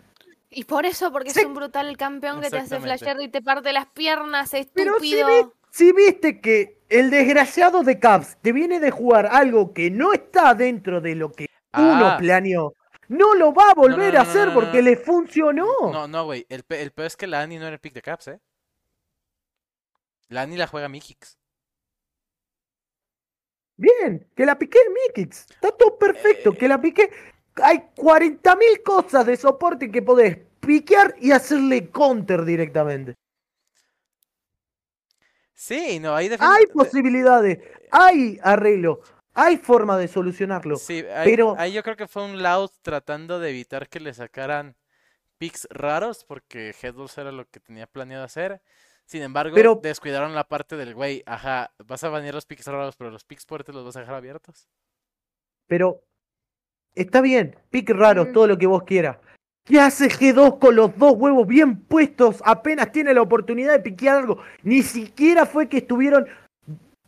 [0.50, 1.40] Y por eso, porque Sí.
[1.40, 2.98] es un brutal campeón que te hace Exactamente.
[3.04, 5.26] flashear y te parte las piernas, Pero si, estúpido.
[5.26, 10.12] vi- si viste que el desgraciado de Caps te viene de jugar algo que no
[10.12, 12.16] está dentro de lo que uno Ah.
[12.16, 12.74] planeó,
[13.08, 14.84] no lo va a volver no, a no, hacer no, no, porque no.
[14.84, 15.66] le funcionó.
[15.92, 16.46] No, no, güey.
[16.48, 18.40] El, pe- el peor es que la Annie no era el pick de Caps, ¿eh?
[20.28, 21.38] La Annie la juega Mikix.
[23.76, 25.46] Bien, que la piqué en Mikix.
[25.50, 26.56] Está todo perfecto, Eh.
[26.58, 27.10] que la piqué.
[27.62, 33.14] Hay 40.000 cosas de soporte que podés piquear y hacerle counter directamente.
[35.54, 36.72] Sí, no, Hay definitivamente...
[36.72, 37.58] posibilidades,
[37.90, 39.00] hay arreglo,
[39.34, 40.76] hay forma de solucionarlo.
[40.76, 44.12] Sí, ahí, pero- ahí yo creo que fue un Loud tratando de evitar que le
[44.12, 44.76] sacaran
[45.38, 48.60] picks raros, porque Headless era lo que tenía planeado hacer.
[49.06, 52.96] Sin embargo, Pero- descuidaron la parte del güey, ajá, vas a banear los picks raros,
[52.96, 54.66] pero los picks fuertes los vas a dejar abiertos.
[55.66, 56.02] Pero
[56.94, 58.32] está bien, pique raro, Mm.
[58.32, 59.18] todo lo que vos quieras.
[59.66, 62.42] ¿Qué hace G2 con los dos huevos bien puestos?
[62.44, 64.42] Apenas tiene la oportunidad de piquear algo.
[64.62, 66.26] Ni siquiera fue que estuvieron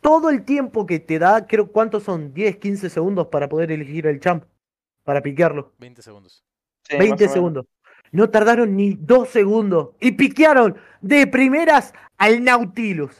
[0.01, 2.33] todo el tiempo que te da, creo, ¿cuántos son?
[2.33, 4.43] 10, 15 segundos para poder elegir el champ,
[5.03, 5.73] para piquearlo.
[5.77, 6.43] 20 segundos.
[6.83, 7.33] Sí, más 20 o menos.
[7.33, 7.65] segundos.
[8.11, 9.89] No tardaron ni dos segundos.
[9.99, 13.15] Y piquearon de primeras al Nautilus.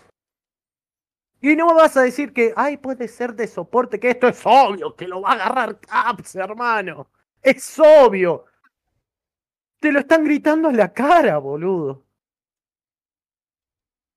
[1.41, 4.41] Y no me vas a decir que, ay, puede ser de soporte, que esto es
[4.43, 7.08] obvio, que lo va a agarrar Caps, hermano.
[7.41, 8.45] Es obvio.
[9.80, 12.04] Te lo están gritando en la cara, boludo.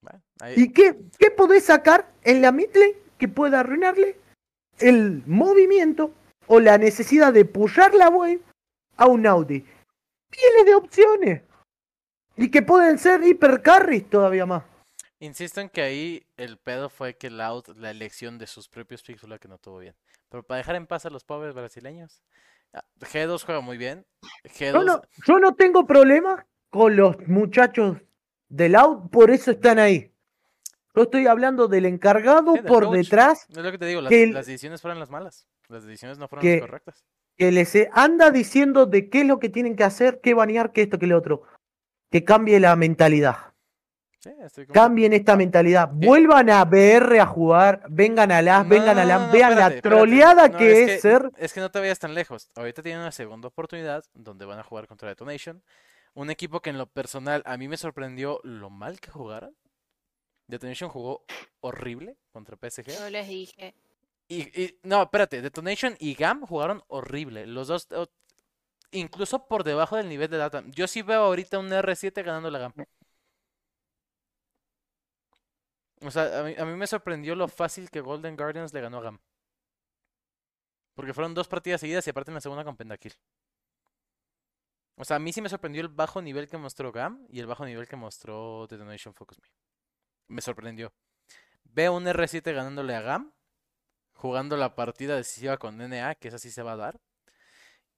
[0.00, 4.18] Bueno, Ahí- ¿Y qué, qué podés sacar en la midlane que pueda arruinarle
[4.78, 6.12] el movimiento
[6.46, 8.40] o la necesidad de pullar la wave
[8.96, 9.64] a un Audi?
[10.30, 11.42] Miles de opciones.
[12.36, 14.64] Y que pueden ser hiper carries todavía más.
[15.18, 19.22] Insisto en que ahí el pedo fue que Loud, la elección de sus propios picks
[19.40, 19.94] que no tuvo bien.
[20.30, 22.22] Pero para dejar en paz a los pobres brasileños.
[22.72, 24.06] ah, G2 juega muy bien.
[24.44, 27.98] G2, Yo no, yo no tengo problema con los muchachos
[28.48, 30.10] del out, por eso están ahí.
[30.94, 32.96] Yo estoy hablando del encargado Sí, por coach.
[32.96, 35.46] detrás es lo que te digo, las, que el- las decisiones fueron las malas.
[35.68, 37.04] Las decisiones no fueron que- las correctas.
[37.40, 40.82] Que les anda diciendo de qué es lo que tienen que hacer, qué banear, qué
[40.82, 41.42] esto, qué lo otro.
[42.10, 43.54] Que cambie la mentalidad.
[44.18, 45.88] Sí, estoy con- Cambien esta mentalidad.
[45.90, 47.82] Vuelvan a BR a jugar.
[47.88, 49.20] Vengan a las, No, vengan a las.
[49.28, 51.30] no, Vean espérate, la troleada No, que es es ser.
[51.38, 52.50] Es que no te vayas tan lejos.
[52.56, 55.62] Ahorita tienen una segunda oportunidad donde van a jugar contra Detonation.
[56.12, 59.56] Un equipo que en lo personal a mí me sorprendió lo mal que jugaron.
[60.46, 61.24] Detonation jugó
[61.60, 62.88] horrible contra PSG.
[62.98, 63.74] Yo les dije.
[64.30, 67.46] Y, no, espérate, Detonation y GAM jugaron horrible.
[67.46, 67.88] Los dos,
[68.92, 70.62] incluso por debajo del nivel de data.
[70.68, 72.72] Yo sí veo ahorita un R7 ganando la GAM.
[76.02, 78.98] O sea, a mí, a mí me sorprendió lo fácil que Golden Guardians le ganó
[78.98, 79.20] a GAM.
[80.94, 83.14] Porque fueron dos partidas seguidas y aparte en la segunda con Pentakill.
[84.94, 87.46] O sea, a mí sí me sorprendió el bajo nivel que mostró GAM y el
[87.48, 89.48] bajo nivel que mostró Detonation Focus Me.
[90.28, 90.92] Me sorprendió.
[91.64, 93.32] Veo un R7 ganándole a GAM
[94.20, 97.00] jugando la partida decisiva con NA, que esa sí se va a dar.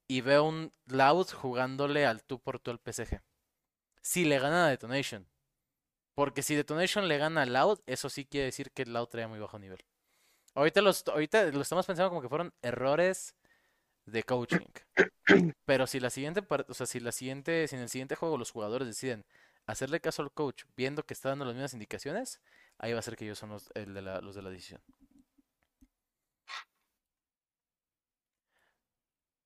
[0.07, 3.21] Y veo un Loud jugándole al tú por tú al PSG.
[4.01, 5.27] Si le gana a Detonation.
[6.15, 9.39] Porque si Detonation le gana a Loud, eso sí quiere decir que Loud trae muy
[9.39, 9.79] bajo nivel.
[10.55, 13.35] Ahorita, los, ahorita lo estamos pensando como que fueron errores
[14.05, 14.65] de coaching.
[15.65, 18.51] Pero si la siguiente o sea, si la siguiente, si en el siguiente juego los
[18.51, 19.25] jugadores deciden
[19.65, 22.39] hacerle caso al coach viendo que está dando las mismas indicaciones,
[22.77, 24.81] ahí va a ser que ellos son los, el de la, los de la decisión.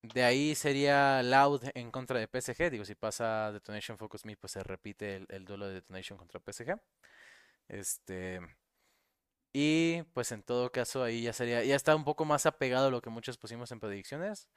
[0.02, 2.70] De ahí sería Loud en contra de PSG.
[2.70, 6.40] Digo, si pasa Detonation Focus Me, pues se repite el, el duelo de Detonation contra
[6.40, 6.80] PSG.
[7.68, 8.40] Este.
[9.52, 12.90] Y pues en todo caso ahí ya sería, ya está un poco más apegado a
[12.90, 14.48] lo que muchos pusimos en predicciones.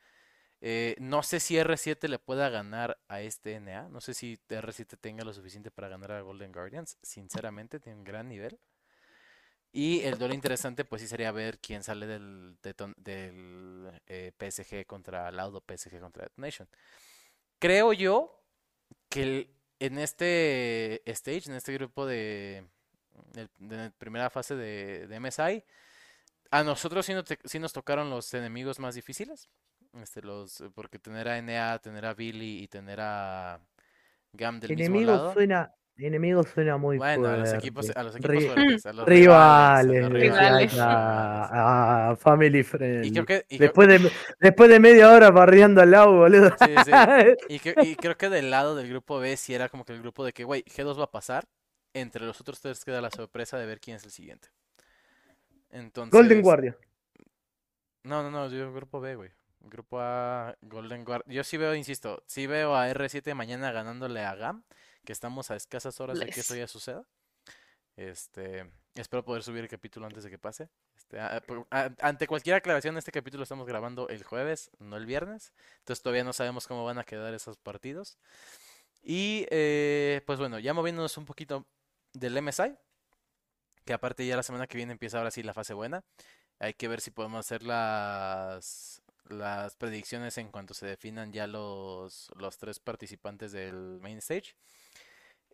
[0.62, 3.90] Eh, no sé si R7 le pueda ganar a este NA.
[3.90, 6.98] No sé si R7 tenga lo suficiente para ganar a Golden Guardians.
[7.04, 8.60] Sinceramente, tiene un gran nivel.
[9.74, 12.58] Y el duelo interesante, pues sí sería ver quién sale del,
[12.98, 16.68] del eh, PSG contra Loud o PSG contra Detonation.
[17.60, 18.44] Creo yo
[19.10, 22.66] que el- en este stage, en este grupo de,
[23.98, 25.64] primera fase de, de MSI,
[26.52, 29.50] a nosotros sí nos, te- sí nos tocaron los enemigos más difíciles.
[29.94, 33.60] Este, los, porque tener a NA, tener a Billy y tener a
[34.34, 35.34] Gam del mismo Enemigo lado.
[35.34, 35.74] suena,
[36.06, 37.58] enemigo suena muy Bueno, a los fuerte.
[37.58, 40.80] equipos, a los equipos Ri- fuertes, a los rivales, rivales, rivales.
[40.80, 43.08] a, a Family Friendly.
[43.08, 46.50] Y creo que, y creo- Después de, después de media hora barriendo al lado, boludo.
[46.60, 46.92] Sí, sí.
[47.50, 50.02] Y, que- y creo que del lado del grupo B sí era como que el
[50.02, 51.48] grupo de que, güey, G2 va a pasar.
[51.94, 54.48] Entre los otros tres queda la sorpresa de ver quién es el siguiente.
[55.72, 56.12] Entonces.
[56.12, 56.76] Golden Guardian.
[58.04, 59.30] No, no, no, yo grupo B, güey.
[59.60, 61.36] Grupo A, Golden Guardian.
[61.36, 64.64] Yo sí veo, insisto, sí veo a R7 mañana ganándole a GAM,
[65.06, 66.60] que estamos a escasas horas de que eso Bless.
[66.64, 67.06] ya suceda.
[67.98, 70.70] Este, espero poder subir el capítulo antes de que pase.
[70.96, 75.06] Este, a- por- a- ante cualquier aclaración, este capítulo estamos grabando el jueves, no el
[75.06, 75.54] viernes.
[75.80, 78.18] Entonces todavía no sabemos cómo van a quedar esos partidos.
[79.04, 81.66] Y eh, pues bueno, ya moviéndonos un poquito
[82.14, 82.76] del MSI,
[83.86, 86.04] que aparte ya la semana que viene empieza ahora sí la fase buena.
[86.60, 92.30] Hay que ver si podemos hacer las, las predicciones en cuanto se definan ya los,
[92.38, 94.56] los tres participantes del main stage.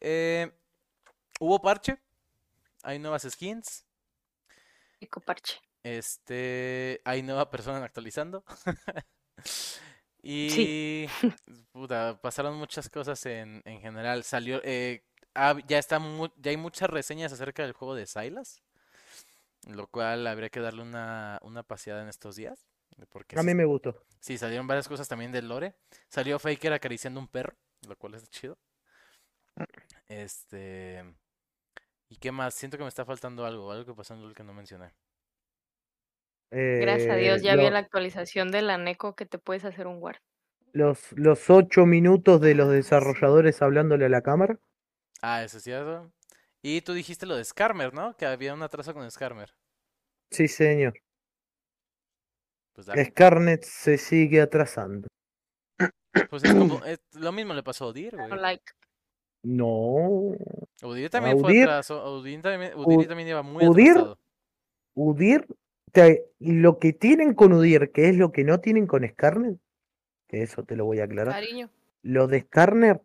[0.02, 0.52] Eh,
[1.40, 2.00] hubo parche,
[2.84, 3.86] hay nuevas skins,
[5.00, 5.60] Pico parche.
[5.84, 8.44] este, hay nueva persona actualizando.
[10.22, 11.08] Y
[11.72, 14.24] puta, pasaron muchas cosas en, en general.
[14.24, 15.04] Salió, eh,
[15.36, 18.62] ah, ya está mu- ya hay muchas reseñas acerca del juego de Silas,
[19.68, 22.68] lo cual habría que darle una, una paseada en estos días.
[23.10, 23.96] Porque A mí sí, me gustó.
[24.20, 25.76] sí, salieron varias cosas también del lore.
[26.10, 28.58] Salió Faker acariciando un perro, lo cual es chido.
[30.10, 31.04] Este.
[32.10, 32.54] ¿Y qué más?
[32.54, 34.94] Siento que me está faltando algo, algo que pasó en LoL que no mencioné.
[36.50, 39.66] Gracias a Dios, Eh, ya vi lo- la actualización de la NECO que te puedes
[39.66, 40.18] hacer un guard.
[40.74, 44.60] los, los ocho minutos de los desarrolladores hablándole a la cámara.
[45.22, 46.12] Ah, eso es cierto.
[46.62, 48.16] Y tú dijiste lo de Skarmer, ¿no?
[48.16, 49.54] Que había un atraso con Skarmer.
[50.32, 50.94] Sí, señor.
[52.74, 52.88] Pues.
[53.08, 55.08] Scarnet se sigue atrasando.
[56.30, 58.30] Pues es como, es- lo mismo le pasó a Odir, güey.
[58.40, 58.72] like.
[59.44, 60.36] No.
[60.84, 62.20] Udyr también fue atraso.
[62.20, 64.20] Udyr también, Udyr U- también iba muy Udyr- atrasado.
[64.96, 65.46] Udir,
[65.92, 69.56] te- lo que tienen con Udir, que es lo que no tienen con Skarner,
[70.28, 71.34] que eso te lo voy a aclarar.
[71.34, 71.70] Cariño.
[72.04, 73.02] Los de Skarner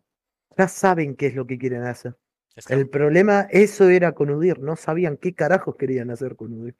[0.57, 2.15] ya saben qué es lo que quieren hacer.
[2.55, 6.53] Es que El problema, eso era con Udir, no sabían qué carajos querían hacer con
[6.53, 6.75] Udir.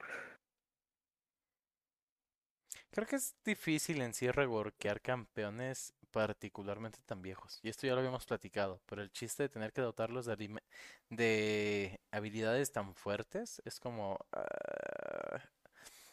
[2.90, 7.58] creo que es difícil en sí reworkear campeones particularmente tan viejos.
[7.64, 10.62] Y esto ya lo habíamos platicado, pero el chiste de tener que dotarlos de,
[11.10, 14.16] de habilidades tan fuertes es como...
[14.32, 15.40] ah,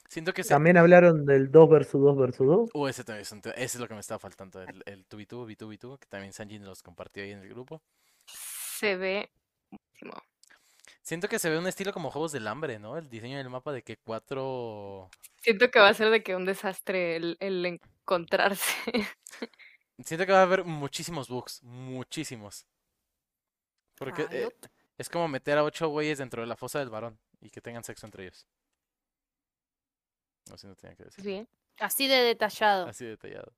[0.09, 0.49] siento que se...
[0.49, 2.69] También hablaron del 2 versus 2 versus 2.
[2.73, 5.55] Uh, ese también es un ese es lo que me estaba faltando, el, el 2v2,
[5.55, 7.83] v2, v2, que también Sanji nos compartió ahí en el grupo.
[8.25, 9.29] Se ve.
[11.03, 12.97] Siento que se ve un estilo como Juegos del Hambre, ¿no?
[12.97, 15.11] El diseño del mapa de que cuatro...
[15.37, 18.65] Siento que va a ser de que un desastre el, el encontrarse.
[20.03, 22.65] Siento que va a haber muchísimos bugs, muchísimos.
[23.97, 24.49] Porque eh,
[24.97, 27.83] es como meter a ocho güeyes dentro de la fosa del varón y que tengan
[27.83, 28.47] sexo entre ellos.
[30.49, 31.23] No sé, no tenía que decir.
[31.23, 31.47] Bien.
[31.79, 32.87] Así de detallado.
[32.87, 33.53] Así detallado.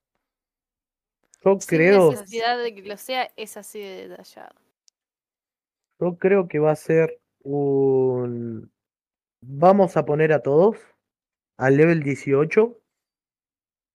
[1.43, 4.55] Yo Sin creo, necesidad de que lo sea, es así de detallado.
[5.99, 8.71] yo creo que va a ser un...
[9.41, 10.77] Vamos a poner a todos
[11.57, 12.82] al level 18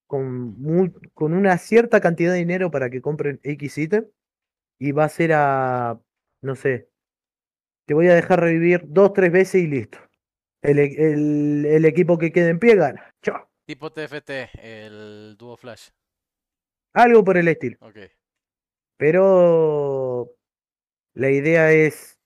[0.08, 4.06] con, muy- con una cierta cantidad de dinero para que compren X ítem
[4.80, 6.00] y va a ser a,
[6.42, 6.88] no sé,
[7.86, 9.98] te voy a dejar revivir dos, tres veces y listo.
[10.62, 13.14] El, e- el- el equipo que quede en pie gana.
[13.22, 13.48] Chao.
[13.66, 15.90] Tipo TFT, el Duo Flash.
[16.94, 17.76] Algo por el estilo.
[17.80, 17.98] Ok.
[18.96, 20.30] Pero
[21.14, 22.18] la idea es,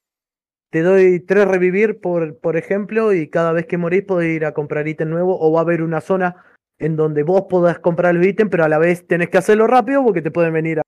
[0.70, 4.54] te doy tres revivir, por, por ejemplo, y cada vez que morís podés ir a
[4.54, 6.44] comprar ítem nuevo o va a haber una zona
[6.82, 10.02] en donde vos podás comprar los ítems, pero a la vez tenés que hacerlo rápido
[10.04, 10.82] porque te pueden venir a,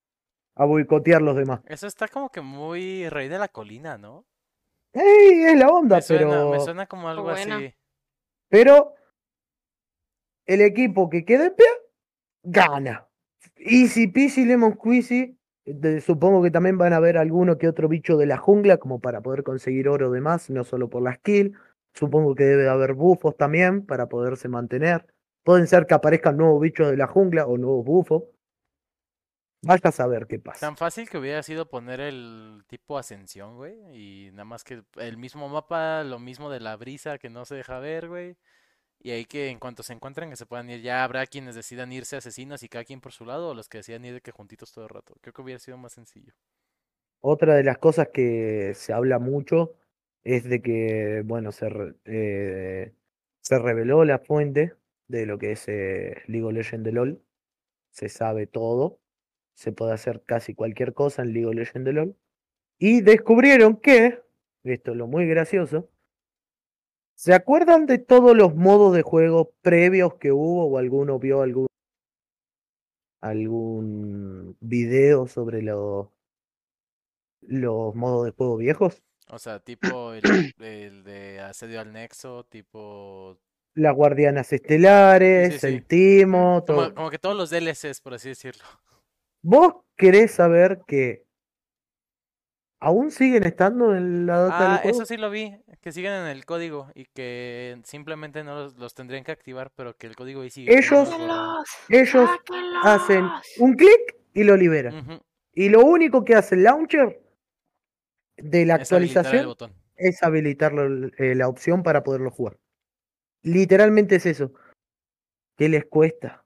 [0.56, 1.60] a boicotear los demás.
[1.66, 4.24] Eso está como que muy rey de la colina, ¿no?
[4.92, 5.44] ¡Ey!
[5.44, 7.56] Es la onda, Me suena, pero, me suena como algo buena.
[7.56, 7.74] así.
[8.48, 8.94] pero
[10.46, 11.66] el equipo que quede en pie
[12.42, 13.08] gana.
[13.56, 15.38] Easy peasy lemon squeezy.
[15.64, 19.00] De- supongo que también van a haber alguno que otro bicho de la jungla como
[19.00, 21.54] para poder conseguir oro de más, no solo por la skill.
[21.94, 25.06] Supongo que debe de haber bufos también para poderse mantener.
[25.44, 28.22] Pueden ser que aparezcan nuevos bichos de la jungla o nuevos bufos.
[29.62, 30.66] Vaya a saber qué pasa.
[30.66, 33.76] Tan fácil que hubiera sido poner el tipo ascensión, güey.
[33.92, 37.54] Y nada más que el mismo mapa, lo mismo de la brisa que no se
[37.56, 38.36] deja ver, güey.
[39.00, 41.92] Y ahí que en cuanto se encuentren que se puedan ir, ya habrá quienes decidan
[41.92, 44.32] irse asesinos y cada quien por su lado, o los que decidan ir de que
[44.32, 45.14] juntitos todo el rato.
[45.20, 46.32] Creo que hubiera sido más sencillo.
[47.20, 49.74] Otra de las cosas que se habla mucho
[50.22, 51.68] es de que, bueno, se,
[52.06, 52.94] eh,
[53.40, 54.74] se reveló la fuente
[55.08, 57.22] de lo que es eh, League of Legends de LOL.
[57.90, 59.00] Se sabe todo.
[59.54, 62.16] Se puede hacer casi cualquier cosa en League of Legends de LOL.
[62.78, 64.22] Y descubrieron que,
[64.64, 65.90] esto es lo muy gracioso,
[67.14, 71.66] ¿se acuerdan de todos los modos de juego previos que hubo o alguno vio algún
[73.20, 76.08] algún video sobre los
[77.40, 79.02] los modos de juego viejos?
[79.28, 80.22] O sea, tipo el,
[80.58, 83.38] el de asedio al nexo, tipo...
[83.74, 85.66] Las guardianas estelares, sí.
[85.66, 86.76] el timo, todo.
[86.84, 88.64] Como, como que todos los DLCs, por así decirlo.
[89.42, 91.24] ¿Vos querés saber que
[92.80, 94.96] aún siguen estando en la data del Ah, juego?
[94.96, 98.94] eso sí lo vi, que siguen en el código y que simplemente no los, los
[98.94, 100.76] tendrían que activar, pero que el código ahí sigue.
[100.76, 101.10] Ellos-.
[101.88, 102.30] Ellos
[102.84, 105.20] hacen un clic y lo liberan.
[105.52, 107.20] Y lo único que hace el launcher
[108.36, 109.54] de la es actualización
[109.96, 110.72] es habilitar
[111.18, 112.58] eh, la opción para poderlo jugar.
[113.44, 114.52] Literalmente es eso.
[115.56, 116.44] ¿Qué les cuesta?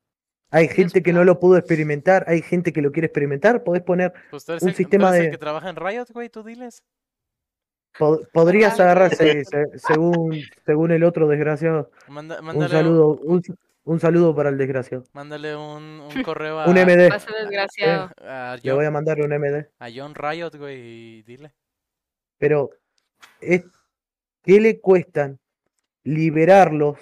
[0.51, 3.65] Hay gente que no lo pudo experimentar, hay gente que lo quiere experimentar.
[3.65, 6.07] Podés poner, Pues tú eres, un el, tú sistema el de- que trabaja en Riot,
[6.13, 6.83] güey, tú diles.
[7.99, 11.91] po- podrías agarrarse se- según, según el otro desgraciado.
[12.09, 13.19] Manda- Un saludo,
[13.85, 15.05] un, saludo para el desgraciado.
[15.13, 17.11] mándale un, un correo a, Un MD.
[17.43, 18.11] Desgraciado.
[18.23, 19.67] a Le voy a mandar un MD.
[19.79, 21.53] a John Riot, güey, y dile.
[22.39, 22.71] Pero,
[23.41, 23.65] es,
[24.43, 25.39] ¿qué le cuestan
[26.15, 26.99] liberarlos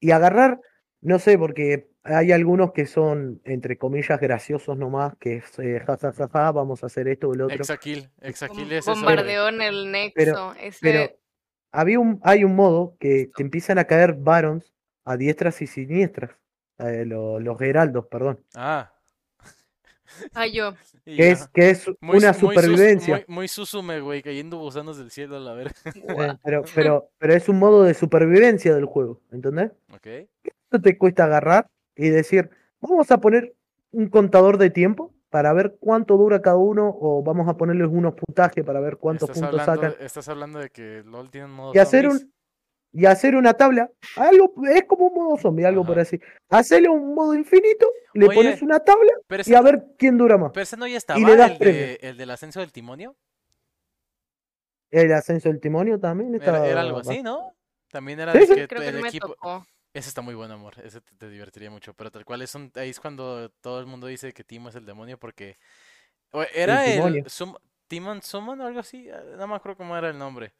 [0.00, 0.60] y agarrar?
[1.00, 5.96] No sé, porque hay algunos que son, entre comillas, graciosos nomás, que es, eh, ja,
[5.96, 7.56] ja, ja, ja, vamos a hacer esto o lo otro.
[8.20, 8.86] Exakill Bom- es.
[8.86, 10.54] Bombardeó en el nexo.
[10.60, 11.10] ese pero-
[11.74, 14.74] Había un, hay un modo que te empiezan a caer barons
[15.06, 16.30] a diestras y siniestras.
[16.78, 18.44] eh, lo- los heraldos, perdón.
[18.56, 18.92] Ah.
[20.34, 20.74] Ah, yo.
[21.04, 23.24] Que es, que es Muy una muy supervivencia.
[23.26, 25.74] Muy, muy Susume, güey, cayendo gusanos del cielo a la verga.
[25.84, 29.72] eh, pero, pero, pero es un modo de supervivencia del juego, ¿entendés?
[29.92, 30.06] Ok.
[30.44, 32.50] Esto te cuesta agarrar y decir,
[32.80, 33.52] vamos a poner
[33.90, 38.14] un contador de tiempo para ver cuánto dura cada uno o vamos a ponerles unos
[38.14, 41.52] puntajes para ver cuántos Estás puntos hablando, sacan estás hablando de que LOL tiene un
[41.52, 42.32] modo y hacer un
[42.92, 46.20] y hacer una tabla, algo es como un modo zombie, algo por así.
[46.50, 50.36] Hacerle un modo infinito, le Oye, pones una tabla Pero y a ver quién dura
[50.36, 50.50] más.
[50.52, 51.80] pero ese no ya estaba, le das el, premio.
[51.80, 53.16] de, el del ascenso del timonio.
[54.90, 57.54] El ascenso del timonio también Era, está era algo así, ¿no?
[57.90, 59.28] También era Sí, que Creo que el no me equipo...
[59.28, 59.66] tocó.
[59.94, 60.74] Ese está muy bueno, amor.
[60.82, 61.92] Ese te, te divertiría mucho.
[61.94, 62.70] Pero tal cual es un...
[62.76, 65.56] Ahí es cuando todo el mundo dice que Timo es el demonio porque...
[66.30, 66.96] o Era el...
[66.96, 67.24] demonio.
[67.26, 67.56] Sum-
[67.88, 69.08] Timon Summon o algo así.
[69.10, 70.52] ah, No me acuerdo cómo era el nombre.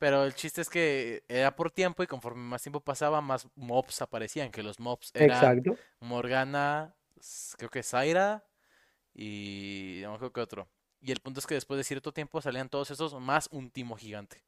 [0.00, 4.00] Pero el chiste es que era por tiempo y conforme más tiempo pasaba, más mobs
[4.00, 4.50] aparecían.
[4.50, 5.76] Que los mobs eran Exacto.
[6.00, 6.94] Morgana,
[7.58, 8.42] creo que Zaira
[9.14, 10.68] y no acuerdo qué otro.
[11.02, 13.94] Y el punto es que después de cierto tiempo salían todos esos más un timo
[13.94, 14.42] gigante.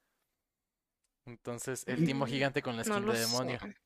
[1.26, 3.60] Entonces, el timo gigante con la skin de demonio.
[3.60, 3.76] sé.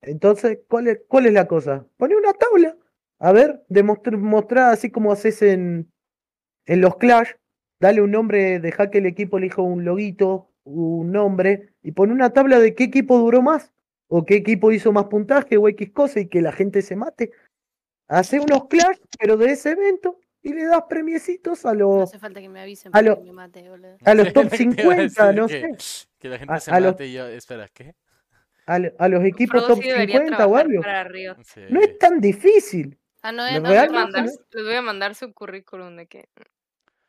[0.00, 1.86] Entonces, ¿cuál es, cuál es la cosa?
[1.98, 2.74] Pone una tabla.
[3.18, 5.92] A ver, demostrar, mostrar así como haces en,
[6.64, 7.32] en los Clash.
[7.78, 12.30] Dale un nombre, deja que el equipo elija un loguito, un nombre, y pone una
[12.32, 13.72] tabla de qué equipo duró más,
[14.08, 17.32] o qué equipo hizo más puntaje, o X cosa, y que la gente se mate.
[18.08, 22.18] Hace unos Clash, pero de ese evento, y le das premiecitos a No los, hace
[22.18, 23.96] falta que me avisen a para lo- que me mate, boludo.
[24.04, 25.02] a los top Te iba a 50,
[25.32, 27.68] decir no que, sé, que la gente A- se a los- mate y yo, espera,
[27.72, 27.94] ¿qué?
[28.66, 30.82] a, lo- a los equipos top sí debería 50 o algo.
[31.44, 31.60] Sí.
[31.70, 34.30] No es tan difícil, Ah, no, Lo es Les voy, a real- no, mandar, no.
[34.52, 36.28] les voy a mandar su currículum de que.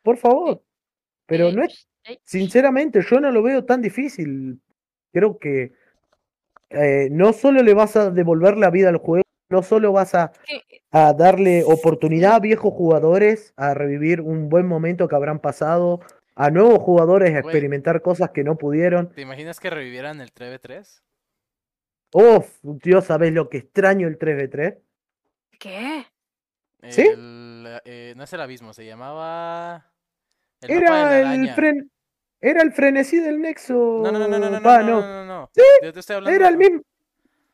[0.01, 0.63] por favor.
[1.27, 1.85] Pero eh, no es eh,
[2.23, 4.61] Sinceramente, yo no lo veo tan difícil.
[5.11, 5.73] Creo que
[6.69, 10.31] eh, no solo le vas a devolver la vida al juego, no solo vas a,
[10.91, 16.01] a darle oportunidad a viejos jugadores a revivir un buen momento que habrán pasado,
[16.35, 19.11] a nuevos jugadores a experimentar cosas que no pudieron.
[19.11, 21.01] ¿Te imaginas que revivieran el 3v3?
[22.13, 24.77] Uf, Dios, ¿sabes lo que extraño el 3v3?
[25.59, 26.05] ¿Qué?
[26.87, 27.01] ¿Sí?
[27.01, 29.91] El, eh, no es el abismo, se llamaba...
[30.61, 31.91] El mapa de la Era el, fren
[32.41, 34.01] era el frenesí del Nexo.
[34.03, 34.81] No, no, no, no, no, no, no, no.
[34.83, 35.49] no, no, no.
[35.53, 36.35] Sí, Yo te estoy hablando...
[36.35, 36.81] Era el mismo.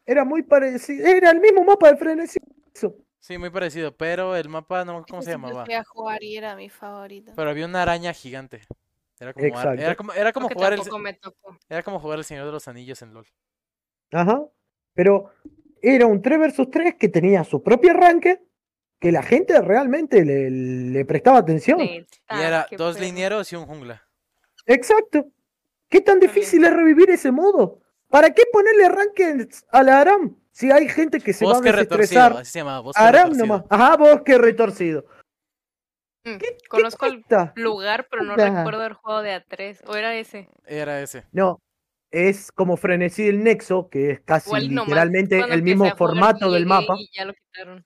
[0.05, 1.07] Era muy parecido.
[1.07, 2.39] Era el mismo mapa del frenesí.
[2.39, 2.95] del Nexo.
[3.19, 5.65] Sí, muy parecido, pero el mapa no cómo se llamaba.
[5.65, 7.31] fui a jugar y era mi favorito.
[7.35, 8.61] Pero había una araña gigante.
[9.19, 9.81] Era como, Exacto.
[9.81, 11.57] era como, era como jugar el, tampoco me tocó.
[11.67, 13.25] era como jugar el Señor de los Anillos en LOL.
[14.11, 14.43] Ajá.
[14.93, 15.31] Pero
[15.81, 18.43] era un 3 versus 3 que tenía su propio arranque,
[18.99, 21.81] que la gente realmente le, le prestaba atención.
[21.81, 24.04] Y era dos linieros y un jungla.
[24.65, 25.25] Exacto.
[25.89, 27.79] ¿Qué tan difícil es revivir ese modo?
[28.09, 30.35] ¿Para qué ponerle arranque a la Aram?
[30.51, 32.37] Si hay gente que se va a Bosque retorcido, desestresar.
[32.41, 33.45] así se llamaba, bosque Aram retorcido.
[33.45, 33.65] nomás.
[33.69, 35.05] Ajá, bosque retorcido.
[36.23, 37.23] Mm, ¿Qué, qué Conozco el
[37.55, 39.81] lugar, pero no recuerdo el juego de A3.
[39.87, 40.49] ¿O era ese?
[40.65, 41.25] Era ese.
[41.31, 41.59] No,
[42.09, 46.49] es como Frenesí del Nexo, que es casi Igual y nomás literalmente el mismo formato
[46.51, 46.95] del mapa.
[46.97, 47.85] Y ya lo quitaron.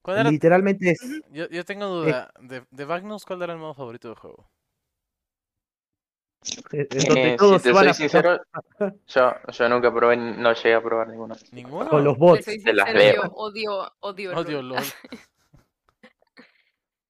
[0.00, 0.30] ¿Cuál era?
[0.30, 1.00] Literalmente es.
[1.32, 2.06] Yo, yo tengo Eh.
[2.06, 2.30] duda.
[2.40, 4.48] De, de Magnus, ¿cuál era el modo favorito del juego?
[6.72, 8.40] Eh, todos si te soy a sincero,
[9.06, 11.34] yo, yo nunca probé, no llegué a probar ninguno.
[11.52, 11.88] ¿Ninguno?
[11.90, 12.46] con los bots.
[12.64, 12.88] las
[13.32, 14.68] odio, odio, Odio LOL.
[14.68, 14.84] LOL.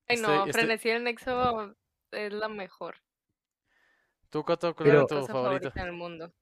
[0.09, 1.75] Ay, no, estoy- Frenesí el Nexo
[2.13, 2.97] es la mejor
[4.31, 6.33] ¿Tú, cuál Pero- era tu favorita en el mundo.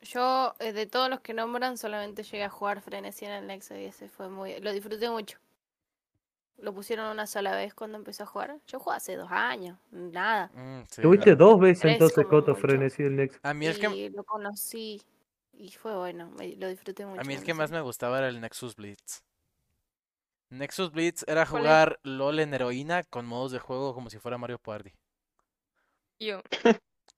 [0.00, 3.76] Yo, eh, de todos los que nombran, solamente llegué a jugar Frenesí en el Nexo
[3.76, 4.58] y ese fue muy...
[4.60, 5.38] Lo disfruté mucho.
[6.58, 8.58] Lo pusieron una sola vez cuando empecé a jugar.
[8.66, 10.50] Yo jugué hace dos años, nada.
[10.54, 11.02] Mm, sí.
[11.02, 12.54] Tuviste dos veces Tres entonces, Coto.
[12.54, 13.38] Frenesí del Nexo.
[13.42, 15.02] A mí el que, Y lo conocí
[15.54, 17.20] y fue bueno, me- lo disfruté mucho.
[17.20, 19.22] a mí el que más me gustaba era el Nexus Blitz.
[20.50, 21.66] Nexus Blitz era ¿Cuál es?
[21.68, 24.92] jugar LOL en heroína con modos de juego como si fuera Mario Party.
[26.20, 26.40] Yo,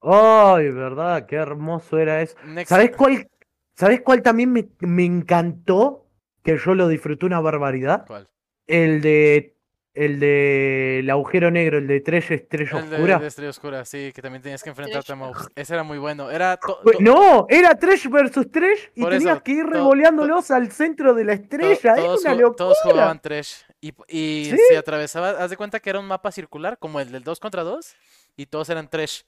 [0.01, 2.37] Ay, verdad, qué hermoso era eso.
[2.66, 3.28] ¿Sabes cuál,
[3.74, 6.07] ¿sabes cuál también me, me encantó?
[6.43, 8.07] Que yo lo disfruté una barbaridad.
[8.07, 8.28] ¿Cuál?
[8.66, 9.50] El de
[9.94, 13.20] el de el agujero negro, el de tres estrellas El de, oscuras.
[13.20, 15.48] de Estrella Oscura, sí, que también tenías que enfrentarte a mobs.
[15.54, 16.32] Ese era muy bueno.
[16.32, 19.70] Era to- to- No, era Trash versus Trash y Por tenías eso, que ir to-
[19.70, 21.78] revoleándolos al centro de la to- estrella.
[21.80, 22.56] Era todos, una locura.
[22.56, 23.52] todos jugaban Trash.
[23.80, 24.58] Y, y Sí.
[24.68, 27.62] se atravesaba, haz de cuenta que era un mapa circular, como el del 2 contra
[27.62, 27.94] 2,
[28.36, 29.20] y todos eran Trash.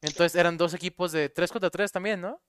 [0.00, 2.40] Entonces eran dos equipos de 3 contra 3 también, ¿no?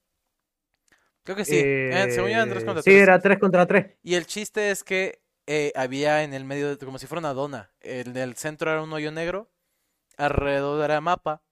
[1.23, 1.59] Creo que sí.
[1.61, 3.01] eh, según yo eran 3 Eh, contra sí, 3.
[3.03, 3.85] era 3 contra 3.
[4.01, 7.71] Y el chiste es que eh, había en el medio, como si fuera una dona.
[7.81, 9.51] En el centro era un hoyo negro.
[10.17, 11.43] Alrededor era mapa.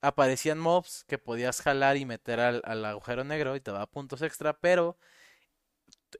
[0.00, 4.22] Aparecían mobs que podías jalar y meter al, al agujero negro y te daba puntos
[4.22, 4.58] extra.
[4.58, 4.98] Pero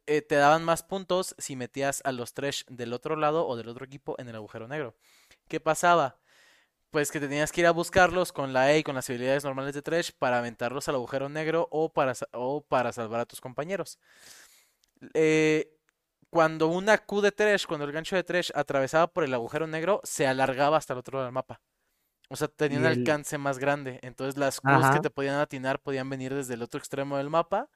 [0.06, 3.68] eh, te daban más puntos si metías a los trash del otro lado o del
[3.68, 4.96] otro equipo en el agujero negro.
[5.48, 6.18] ¿Qué pasaba?
[6.90, 9.74] Pues que tenías que ir a buscarlos con la E y con las habilidades normales
[9.74, 13.98] de trash para aventarlos al agujero negro o para, o para salvar a tus compañeros.
[15.14, 15.74] Eh,
[16.32, 20.00] cuando una Q de Thresh, cuando el gancho de Thresh atravesaba por el agujero negro,
[20.04, 21.60] se alargaba hasta el otro lado del mapa.
[22.30, 24.00] O sea, tenía un el- alcance más grande.
[24.02, 27.68] Entonces las Qs que te podían atinar podían venir desde el otro extremo del mapa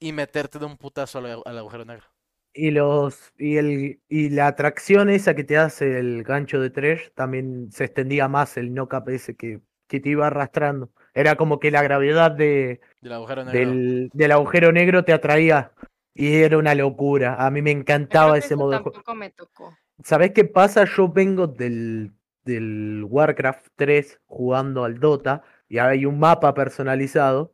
[0.00, 2.06] y meterte de un putazo al, agu- al agujero negro.
[2.52, 7.12] Y los y el y la atracción esa que te hace el gancho de Thresh
[7.14, 10.90] también se extendía más el knock-up ese que, que te iba arrastrando.
[11.14, 13.60] Era como que la gravedad de, Del agujero negro.
[13.60, 15.72] del, del agujero negro te atraía
[16.14, 17.36] y era una locura.
[17.44, 18.90] A mí me encantaba ese modo de juego.
[18.92, 19.76] tampoco me tocó.
[20.04, 20.84] ¿Sabés qué pasa?
[20.84, 22.12] Yo vengo del,
[22.44, 27.52] del Warcraft 3 jugando al Dota y hay un mapa personalizado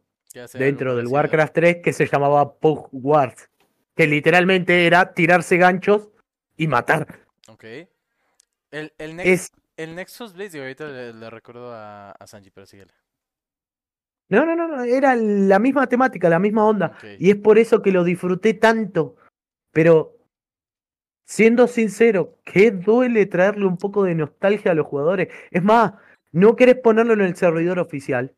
[0.55, 1.13] dentro del parecido.
[1.15, 3.51] Warcraft 3 que se llamaba Pug Wars,
[3.95, 6.09] que literalmente era tirarse ganchos
[6.57, 7.07] y matar.
[7.49, 7.65] Ok.
[8.71, 12.51] El, el, Nex- Es el Nexus Blaze, digo, ahorita le, le recuerdo a, a Sanji,
[12.51, 12.93] pero síguele.
[14.29, 17.83] No, no, no, no, era la misma temática, la misma onda y es por eso
[17.83, 19.17] que lo disfruté tanto.
[19.73, 20.17] Pero
[21.27, 25.29] siendo sincero, ¿qué duele traerle un poco de nostalgia a los jugadores?
[25.51, 25.95] Es más,
[26.33, 28.35] no querés ponerlo en el servidor oficial.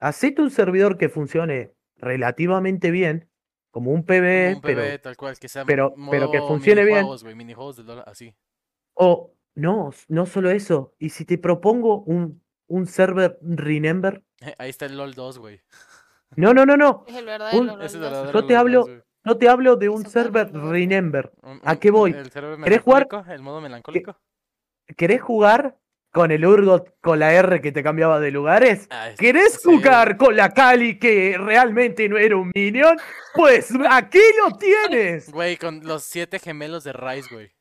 [0.00, 3.28] Hacete un servidor que funcione relativamente bien,
[3.70, 7.06] como un PvE, PvE, pero tal cual, que sea pero- pero que funcione bien.
[8.06, 8.34] así.
[8.94, 10.94] O no, no solo eso.
[10.98, 12.41] Y si te propongo un,
[12.72, 14.22] un server Remember.
[14.58, 15.60] Ahí está el LOL 2, güey.
[16.36, 17.04] No, no, no, no.
[17.08, 18.02] Es el verdadero Un- LOL Ese es 2.
[18.02, 19.02] verdadero Yo te hablo- 2, güey.
[19.24, 20.52] No te hablo de un server.
[20.52, 21.32] Remember.
[21.62, 22.10] ¿A qué voy?
[22.12, 22.30] El
[22.64, 23.06] ¿Querés jugar?
[23.28, 24.16] el modo melancólico.
[24.96, 25.78] ¿Querés jugar
[26.10, 28.88] con el Urgot con la R que te cambiaba de lugares?
[28.90, 29.60] Ah, es- ¿Querés sí.
[29.64, 32.98] jugar con la Cali que realmente no era un minion?
[33.34, 35.30] Pues aquí lo tienes.
[35.30, 37.52] Güey, con los siete gemelos de Rice, güey.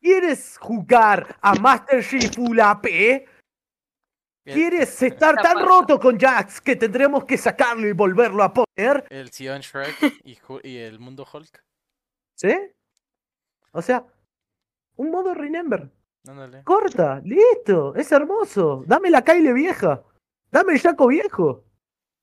[0.00, 2.86] ¿Quieres jugar a Master Chief Full AP?
[2.86, 3.24] El-
[4.52, 9.04] ¿Quieres estar tan roto con Jax que tendremos que sacarlo y volverlo a poner?
[9.10, 9.96] El Sion Shrek
[10.62, 11.64] y, el mundo Hulk.
[12.36, 12.54] ¿Sí?
[13.72, 14.06] O sea,
[14.96, 15.90] un modo Remember.
[16.28, 16.62] Ándale.
[16.64, 18.84] Corta, listo, es hermoso.
[18.86, 20.02] Dame la Kyle vieja.
[20.50, 21.64] Dame el Jaco viejo.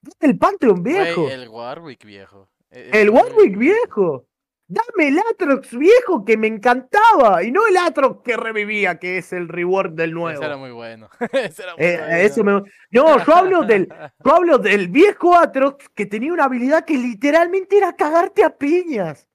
[0.01, 1.29] Dame el Pantheon viejo.
[1.29, 2.49] El Warwick viejo.
[2.69, 4.27] E- el Warwick viejo.
[4.73, 7.43] Dame el Atrox viejo que me encantaba.
[7.43, 10.37] Y no el Atrox que revivía, que es el reward del nuevo.
[10.39, 11.09] Ese era muy bueno.
[11.31, 12.15] Ese era muy Eh, bueno.
[12.15, 13.87] eso me- No, yo hablo del,
[14.23, 19.27] yo hablo del viejo Atrox que tenía una habilidad que literalmente era cagarte a piñas.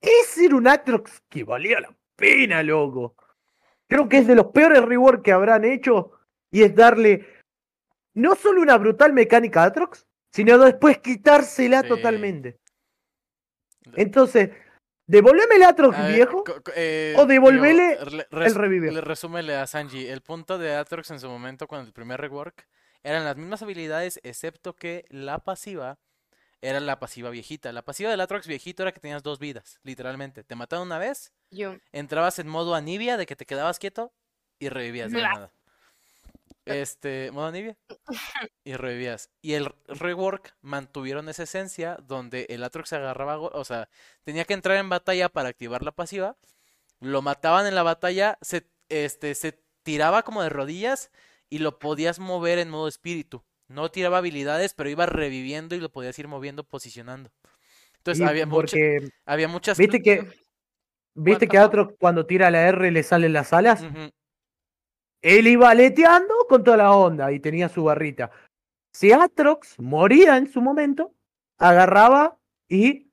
[0.00, 3.14] Ese era un Atrox que valía la pena, loco.
[3.88, 6.12] Creo que es de los peores rework que habrán hecho
[6.50, 7.26] y es darle
[8.14, 11.88] no solo una brutal mecánica a Atrox, sino después quitársela Sí.
[11.88, 12.58] totalmente.
[13.94, 14.50] Entonces,
[15.12, 16.44] devolveme el Atrox A ver, viejo.
[16.74, 20.06] eh, o devolvele digo, el le resúmele a Sanji.
[20.08, 22.66] El punto de Atrox en su momento con el primer rework
[23.02, 25.98] eran las mismas habilidades, excepto que la pasiva
[26.60, 27.72] era la pasiva viejita.
[27.72, 30.44] La pasiva del Atrox viejito era que tenías dos vidas, literalmente.
[30.44, 34.12] Te mataban una vez, Yo, entrabas en modo anivia de que te quedabas quieto
[34.58, 35.52] y revivías de la nada.
[36.64, 37.76] Este, modo anivia
[38.64, 39.30] y revivías.
[39.40, 43.88] Y el rework mantuvieron esa esencia donde el Atrox se agarraba, o sea,
[44.22, 46.36] tenía que entrar en batalla para activar la pasiva.
[47.00, 51.10] Lo mataban en la batalla, se, este, se tiraba como de rodillas
[51.50, 53.44] y lo podías mover en modo espíritu.
[53.66, 57.30] No tiraba habilidades, pero iba reviviendo y lo podías ir moviendo, posicionando.
[57.96, 58.76] Entonces había, mucha-
[59.26, 59.78] había muchas...
[59.78, 60.28] viste que,
[61.14, 63.82] viste que a Atrox cuando tira la R le salen las alas.
[65.22, 68.30] Él iba aleteando con toda la onda y tenía su barrita.
[68.92, 71.14] Si Atrox moría en su momento,
[71.58, 72.36] agarraba
[72.68, 73.12] y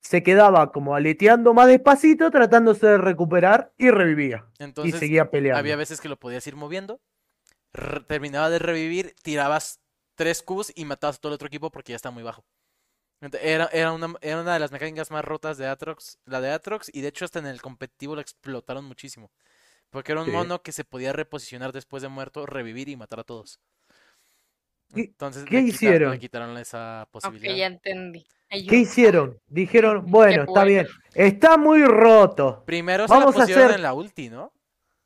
[0.00, 4.46] se quedaba como aleteando más despacito, tratándose de recuperar y revivía.
[4.58, 5.58] Entonces, y seguía peleando.
[5.58, 7.00] Había veces que lo podías ir moviendo,
[8.06, 9.80] terminaba de revivir, tirabas
[10.14, 12.44] tres Qs y matabas a todo el otro equipo porque ya está muy bajo.
[13.20, 16.90] Era, era, una, era una de las mecánicas más rotas de Atrox, la de Atrox,
[16.92, 19.30] y de hecho hasta en el competitivo lo explotaron muchísimo.
[19.90, 20.32] Porque era un Sí.
[20.32, 23.58] mono que se podía reposicionar después de muerto, revivir y matar a todos.
[24.94, 26.12] ¿Qué- Entonces qué le, hicieron?
[26.12, 27.54] le quitaron esa ok, posibilidad.
[27.56, 28.26] ya entendí.
[28.48, 29.38] ¿Qué hicieron?
[29.46, 32.64] Dijeron, bueno, está bien, está muy roto.
[32.66, 34.52] Primero se la Vamos a pusieron hacer- en la ulti, ¿no?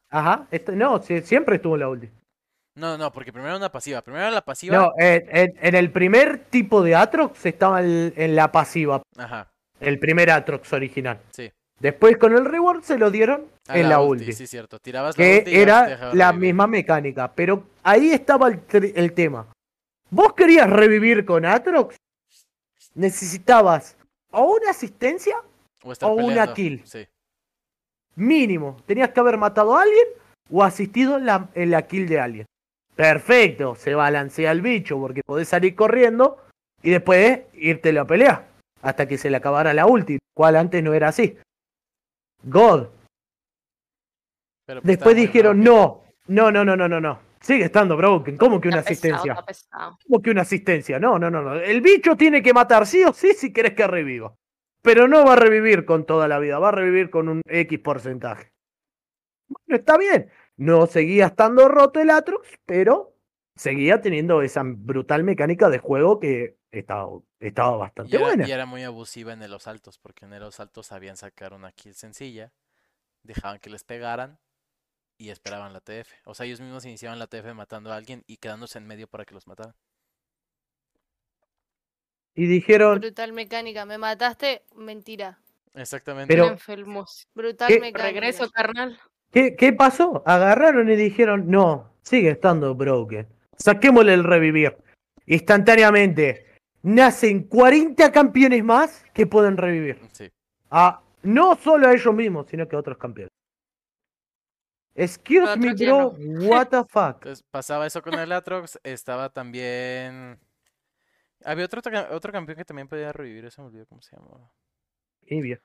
[0.09, 2.11] Ajá, esto- no, siempre estuvo en la ulti.
[2.77, 4.01] No, no, porque primero era una pasiva.
[4.03, 4.77] Primero la pasiva.
[4.77, 9.53] No, en, en- en el primer tipo de Atrox estaba en, en la pasiva, Ajá,
[9.81, 11.21] el primer Atrox original.
[11.31, 11.53] sí.
[11.81, 14.33] Después con el reward se lo dieron A en la, ulti.
[14.33, 14.79] Sí, cierto.
[14.79, 16.49] Tirabas la que ulti y era la revivir.
[16.49, 19.47] misma mecánica, pero ahí estaba el, tema.
[20.11, 21.97] ¿Vos querías revivir con Atrox?
[22.95, 23.97] Necesitabas
[24.31, 25.37] o una asistencia
[25.83, 26.83] O, una kill.
[26.85, 27.07] Sí.
[28.17, 28.77] mínimo.
[28.87, 30.07] Tenías que haber matado a alguien
[30.51, 32.47] o asistido en la, en la kill de alguien.
[32.95, 36.39] Perfecto, se balancea el bicho porque podés salir corriendo
[36.83, 38.47] y después irte a pelear
[38.83, 41.37] hasta que se le acabara la ulti, cual antes no era así.
[42.45, 42.89] God.
[44.67, 47.21] Pero, pues, Después dijeron, no, no, no, no, no, no, no.
[47.41, 48.39] Sigue estando broken.
[48.39, 49.35] ¿Cómo que una Está asistencia?
[49.47, 49.99] pesado.
[50.07, 50.99] ¿Cómo que una asistencia?
[50.99, 51.55] No, no, no, no.
[51.57, 54.35] El bicho tiene que matar sí o sí si querés que reviva.
[54.81, 57.79] Pero no va a revivir con toda la vida, va a revivir con un X
[57.81, 58.53] porcentaje.
[59.49, 60.31] Bueno, está bien.
[60.57, 63.15] No seguía estando roto el Atrox, pero
[63.57, 67.09] seguía teniendo esa brutal mecánica de juego que estaba,
[67.41, 68.49] estaba Y bastante era, buena.
[68.49, 71.95] y era muy abusiva en los saltos, porque en los saltos sabían sacar una kill
[71.95, 72.53] sencilla,
[73.23, 74.39] dejaban que les pegaran
[75.17, 76.13] y esperaban la TF.
[76.25, 79.25] O sea, ellos mismos iniciaban la TF matando a alguien y quedándose en medio para
[79.25, 79.75] que los mataran.
[82.35, 83.85] Y dijeron, Brutal mecánica.
[83.87, 84.65] Me mataste.
[84.75, 85.39] Mentira.
[85.75, 86.33] Exactamente.
[86.35, 87.29] Pero- enfermos.
[87.35, 87.79] Brutal ¿Qué?
[87.81, 88.03] mecánica.
[88.03, 88.99] Regreso, carnal.
[89.31, 90.23] ¿qué, ¿qué pasó?
[90.27, 93.29] Agarraron y dijeron, no, sigue estando broken.
[93.57, 94.77] Saquémosle el revivir.
[95.27, 96.54] Instantáneamente,
[96.85, 99.99] nacen 40 campeones más que pueden revivir.
[100.13, 100.31] Sí.
[100.71, 103.33] a no solo a ellos mismos, sino que a otros campeones.
[104.95, 106.15] Excuse me, bro.
[106.19, 107.17] What the fuck?
[107.17, 110.39] Entonces pasaba eso con el Atrox, estaba también...
[111.43, 111.81] Había otro,
[112.11, 114.53] otro campeón que también podía revivir, ese me olvidó cómo se llamaba.
[115.23, 115.61] Nibia.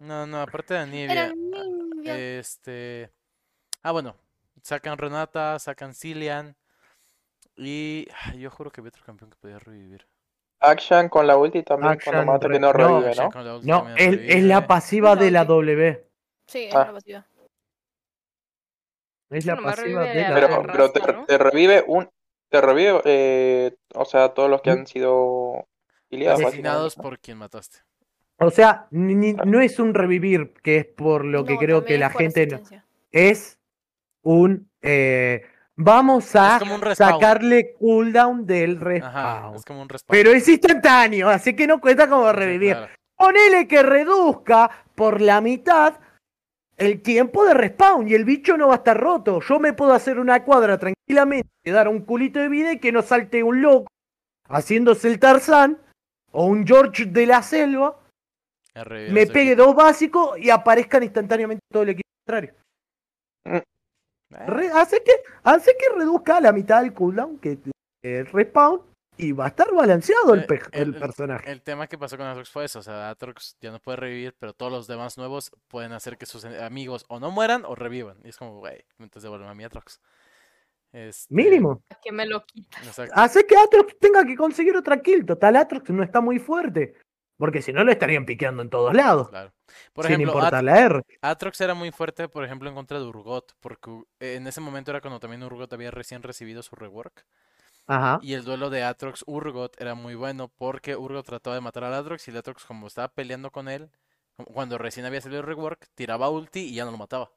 [0.00, 0.86] No, no, aparte de.
[0.86, 1.32] Nibia.
[2.04, 3.10] Este.
[3.82, 4.16] Ah, bueno.
[4.62, 6.56] Sacan Renata, sacan Cillian.
[7.56, 8.06] Y.
[8.24, 10.06] ay, yo juro que había otro campeón que podía revivir.
[10.60, 13.60] Action con la ulti también Action cuando mata que no revive, ¿no?
[13.62, 15.44] No, es, es la pasiva No, de la.
[15.44, 16.04] W.
[16.46, 16.84] Sí, es Ah.
[16.86, 17.26] la pasiva.
[19.30, 20.72] Es la pasiva de la Pero, la W.
[20.72, 21.24] pero te, raza, ¿no?
[21.26, 22.08] te revive un...
[22.48, 25.66] Te revive, eh, o sea, todos los que han sido
[26.06, 27.78] afiliados, Asesinados por quien mataste.
[28.38, 31.84] O sea, ni- ni- no es un revivir, que es por lo que No, creo
[31.84, 32.62] que la gente.
[33.10, 33.58] Es
[34.22, 34.70] un.
[34.80, 35.42] eh,
[35.76, 36.58] vamos a
[36.94, 39.54] sacarle cooldown del Ajá, respawn.
[39.56, 40.16] es como un respawn.
[40.18, 42.72] Pero es instantáneo, así que no cuenta como Sí, revivir.
[42.76, 42.92] claro.
[43.16, 45.94] Ponele que reduzca por la mitad
[46.76, 49.40] el tiempo de respawn y el bicho no va a estar roto.
[49.40, 53.00] Yo me puedo hacer una cuadra tranquilamente, dar un culito de vida y que no
[53.02, 53.86] salte un loco
[54.48, 55.78] haciéndose el Tarzán
[56.32, 57.98] o un George de la selva,
[58.74, 59.64] me pegue equipo.
[59.68, 62.52] dos básicos y aparezcan instantáneamente todo el equipo contrario.
[64.30, 65.12] Eh, Re- hace, que,
[65.44, 67.58] hace que reduzca a la mitad el cooldown, que
[68.02, 68.82] el respawn,
[69.18, 71.50] y va a estar balanceado el, Eh, pe- el- personaje.
[71.50, 74.34] El tema que pasó con Atrox fue eso, o sea, Atrox ya no puede revivir,
[74.38, 78.18] pero todos los demás nuevos pueden hacer que sus amigos o no mueran o revivan.
[78.24, 80.00] Y es como, güey, entonces devuelve a mi Atrox.
[80.92, 81.82] Este, Mínimo.
[82.02, 82.78] Que me lo quita.
[82.84, 83.12] Exacto.
[83.16, 85.24] Hace que Atrox tenga que conseguir otra kill.
[85.26, 86.94] Total, Atrox no está muy fuerte.
[87.38, 89.28] Porque si no, lo estarían piqueando en todos lados.
[89.28, 89.52] Claro.
[89.92, 91.02] Por sin ejemplo, importar At- la R.
[91.20, 95.00] Atrox era muy fuerte, por ejemplo, en contra de Urgot, porque en ese momento era
[95.00, 97.26] cuando también Urgot había recién recibido su rework.
[97.86, 98.18] Ajá.
[98.22, 102.26] Y el duelo de Atrox-Urgot era muy bueno porque Urgot trataba de matar al Atrox
[102.26, 103.90] y el Atrox, como estaba peleando con él,
[104.52, 107.30] cuando recién había salido el rework, tiraba ulti y ya no lo mataba.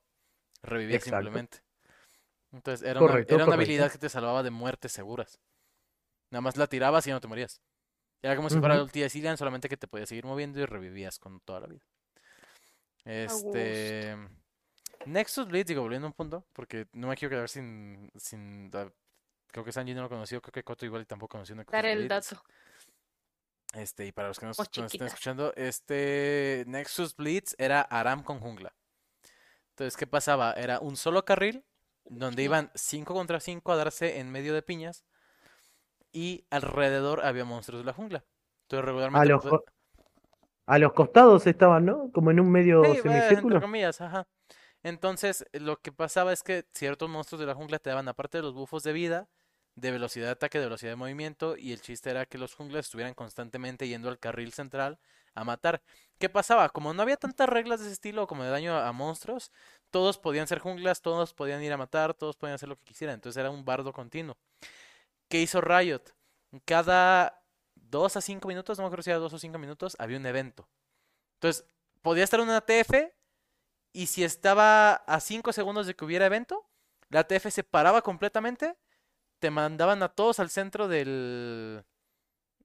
[0.64, 1.18] Revivía Exacto.
[1.18, 1.60] simplemente.
[2.52, 5.39] Entonces era una, era habilidad que te salvaba de muertes seguras.
[6.32, 7.62] Nada más la tirabas y ya no te morías.
[8.22, 11.20] Era como si fuera el de Cillian, solamente que te podías seguir moviendo y revivías
[11.20, 11.86] con toda la vida.
[13.05, 14.15] Este.
[15.05, 18.11] Nexus Blitz, digo, volviendo a un punto, porque no me quiero quedar sin.
[18.15, 21.72] sin creo que Sanji no lo conoció, creo que Koto igual y tampoco conoció Nexus
[21.72, 22.43] Dar el dato.
[23.74, 28.24] Este, y para los que nos, Muy nos estén escuchando, este Nexus Blitz era Aram
[28.24, 28.74] con jungla.
[29.70, 30.53] Entonces, ¿qué pasaba?
[30.53, 31.63] Era un solo carril
[32.03, 35.05] donde iban 5 contra 5 a darse en medio de piñas
[36.12, 38.26] y alrededor había monstruos de la jungla.
[38.64, 39.62] Entonces, A regularmente los, pues,
[40.68, 42.12] a los costados estaban, ¿no?
[42.14, 43.60] Como en un medio Sí, bueno, entre semicírculo.
[43.60, 44.28] comillas, ajá.
[44.84, 48.43] Entonces, lo que pasaba es que ciertos monstruos de la jungla te daban, aparte de
[48.43, 49.30] los bufos de vida,
[49.76, 52.86] de velocidad de ataque, de velocidad de movimiento, y el chiste era que los junglas
[52.88, 54.99] estuvieran constantemente yendo al carril central
[55.36, 55.84] a matar.
[56.20, 56.70] ¿Qué pasaba?
[56.70, 59.51] Como no había tantas reglas de ese estilo como de daño a, a monstruos,
[59.91, 63.16] todos podían ser junglas, todos podían ir a matar, todos podían hacer lo que quisieran.
[63.16, 64.38] Entonces era un bardo continuo.
[65.30, 66.01] ¿Qué hizo Riot?
[66.65, 67.43] Cada
[67.75, 70.25] 2 a 5 minutos, no me acuerdo si era 2 o 5 minutos, había un
[70.25, 70.69] evento.
[71.36, 71.65] Entonces,
[72.01, 73.15] podía estar una TF
[73.93, 76.69] y si estaba a 5 segundos de que hubiera evento,
[77.09, 78.77] la TF se paraba completamente,
[79.39, 81.86] te mandaban a todos al centro del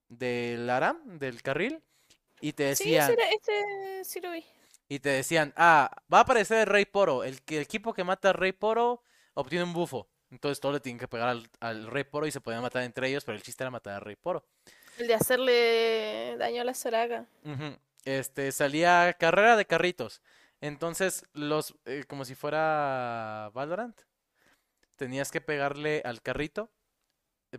[0.08, 1.82] del ARAM, del carril,
[2.40, 4.44] y te Sí, decían, ese, ese sí lo vi.
[4.88, 8.28] y te decían, ah, va a aparecer el Rey Poro, el, el equipo que mata
[8.30, 9.02] al Rey Poro
[9.34, 10.08] obtiene un bufo.
[10.34, 13.08] Entonces todos le tienen que pegar al, al Rey Poro y se podían matar entre
[13.08, 14.44] ellos, pero el chiste era matar al Rey Poro.
[14.98, 17.26] El de hacerle daño a la Soraka.
[17.44, 17.76] Ujú.
[18.04, 20.22] Este, salía carrera de carritos.
[20.60, 23.96] Entonces, los, eh, como si fuera Valorant,
[24.96, 26.68] tenías que pegarle al carrito.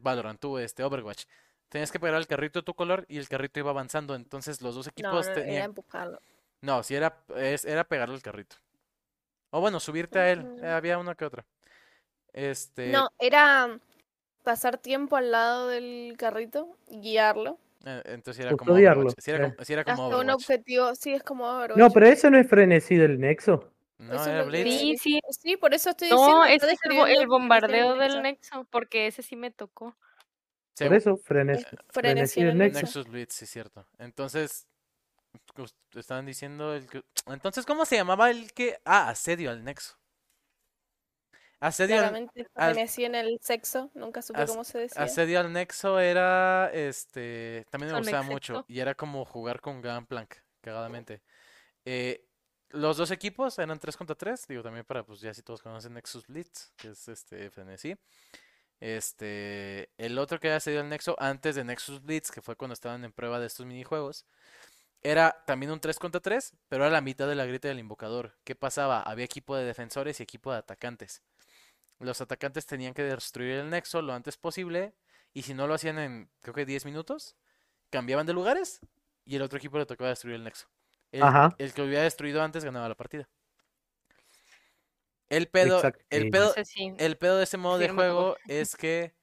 [0.02, 1.24] Valorant, tú, este, Overwatch.
[1.70, 4.16] Tenías que pegar al carrito de tu color y el carrito iba avanzando.
[4.16, 6.20] Entonces, los dos equipos no, tenían, empujarlo.
[6.60, 8.58] No, si era, es, era pegarle al carrito.
[9.52, 10.60] O bueno, subirte a él.
[10.62, 11.46] Eh, había una que otra.
[12.36, 12.90] Este.
[12.90, 13.80] No, era
[14.44, 17.58] pasar tiempo al lado del carrito y guiarlo.
[17.86, 19.16] eh, entonces era como Overwatch.
[19.20, 19.52] Sí era eh.
[19.54, 20.96] como, sí era como Hasta un objetivo.
[20.96, 21.78] Sí, es como Overwatch.
[21.78, 23.72] No, pero eso no es frenesí del Nexo.
[23.98, 24.80] No, era Blitz.
[24.80, 25.20] Sí, sí.
[25.30, 26.40] Sí, por eso estoy diciendo.
[26.40, 28.56] No, ese es el, bombardeo Frenesí del Nexo.
[28.56, 29.96] Nexo, porque ese sí me tocó.
[30.78, 31.64] Por eso, frenesí.
[31.64, 32.80] Frenesí frenesí en del el Nexo.
[32.82, 33.86] Nexus Blitz, sí, cierto.
[33.98, 34.68] Entonces,
[35.94, 37.02] estaban diciendo el que...
[37.28, 38.78] Entonces, ¿cómo se llamaba el que...
[38.84, 39.96] Ah, asedio al Nexo.
[41.60, 43.89] Asedio al, Claramente, al- en el sexo.
[43.93, 45.01] Nunca supe as- cómo se decía.
[45.01, 47.66] asedio al Nexo era, este...
[47.70, 48.66] También me gustaba mucho.
[48.68, 51.22] Y era como jugar con Gunplank, cagadamente.
[51.86, 52.28] Eh,
[52.70, 54.47] los dos equipos eran 3 contra 3.
[54.47, 57.95] Digo, también para, pues ya si todos conocen Nexus Blitz, que es este frenesí.
[58.82, 62.74] Este, el otro que había salido al Nexo antes de Nexus Blitz, que fue cuando
[62.74, 64.26] estaban en prueba de estos minijuegos,
[65.01, 68.36] era también un 3 contra 3, pero era la mitad de la grita del invocador.
[68.43, 69.01] ¿Qué pasaba?
[69.01, 71.22] Había equipo de defensores y equipo de atacantes.
[72.00, 74.93] Los atacantes tenían que destruir el Nexo lo antes posible,
[75.34, 77.36] y si no lo hacían en, creo que 10 minutos,
[77.89, 78.82] cambiaban de lugares
[79.26, 80.68] y el otro equipo le tocaba destruir el Nexo.
[81.12, 81.56] El, Ajá.
[81.58, 83.30] el que lo hubiera destruido antes ganaba la partida.
[85.30, 86.54] El pedo, el pedo,
[86.98, 89.16] el pedo de ese modo de juego es que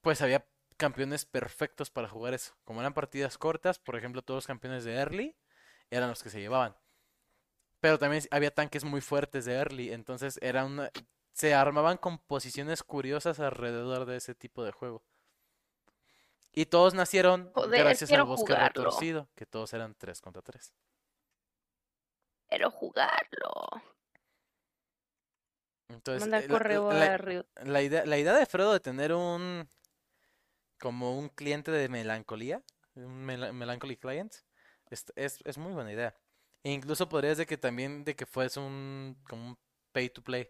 [0.00, 0.46] pues había
[0.76, 2.56] campeones perfectos para jugar eso.
[2.64, 5.36] Como eran partidas cortas, por ejemplo, todos los campeones de early
[5.90, 6.74] eran los que se llevaban.
[7.80, 10.90] Pero también había tanques muy fuertes de early, entonces era una
[11.36, 15.04] se armaban con posiciones curiosas alrededor de ese tipo de juego.
[16.54, 18.84] Y todos nacieron Joder, gracias al bosque jugarlo.
[18.84, 20.72] retorcido, que todos eran 3 contra 3.
[22.48, 23.52] Quiero jugarlo.
[25.88, 27.46] Entonces, Manda eh, la- correo la- a Riot.
[27.64, 29.68] La idea, la idea de Frodo de tener un
[30.80, 32.62] como un cliente de melancolía,
[32.94, 34.34] un mela- melancholy client,
[34.88, 36.16] es, es, es muy buena idea.
[36.62, 39.58] E incluso podrías de que también de que fuese un como un
[39.92, 40.48] pay to play.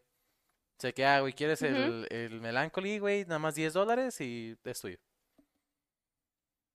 [0.77, 4.57] O sea que, ah, güey, quieres el, el melancholy, güey, nada más 10 dólares y
[4.63, 4.99] es tuyo.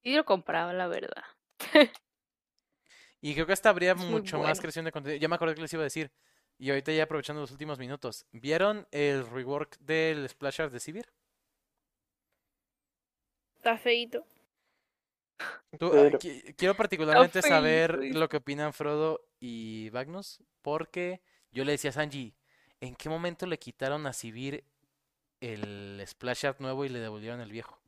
[0.02, 1.24] Y yo lo compraba, la verdad.
[3.22, 5.22] Y creo que hasta habría muy mucho más creación de contenido.
[5.22, 6.12] Ya me acordé que les iba a decir.
[6.58, 8.26] Y ahorita ya aprovechando los últimos minutos.
[8.32, 11.06] ¿Vieron el rework del Splash Art de Sivir?
[13.58, 14.26] Está feito.
[15.78, 16.20] Tú, ah, Pero-
[16.58, 21.22] quiero particularmente saber lo que opinan Frodo y Magnus, porque
[21.52, 22.36] yo le decía a Sanji,
[22.82, 24.64] ¿en qué momento le quitaron a Sivir
[25.40, 27.80] el Splash Art nuevo y le devolvieron el viejo?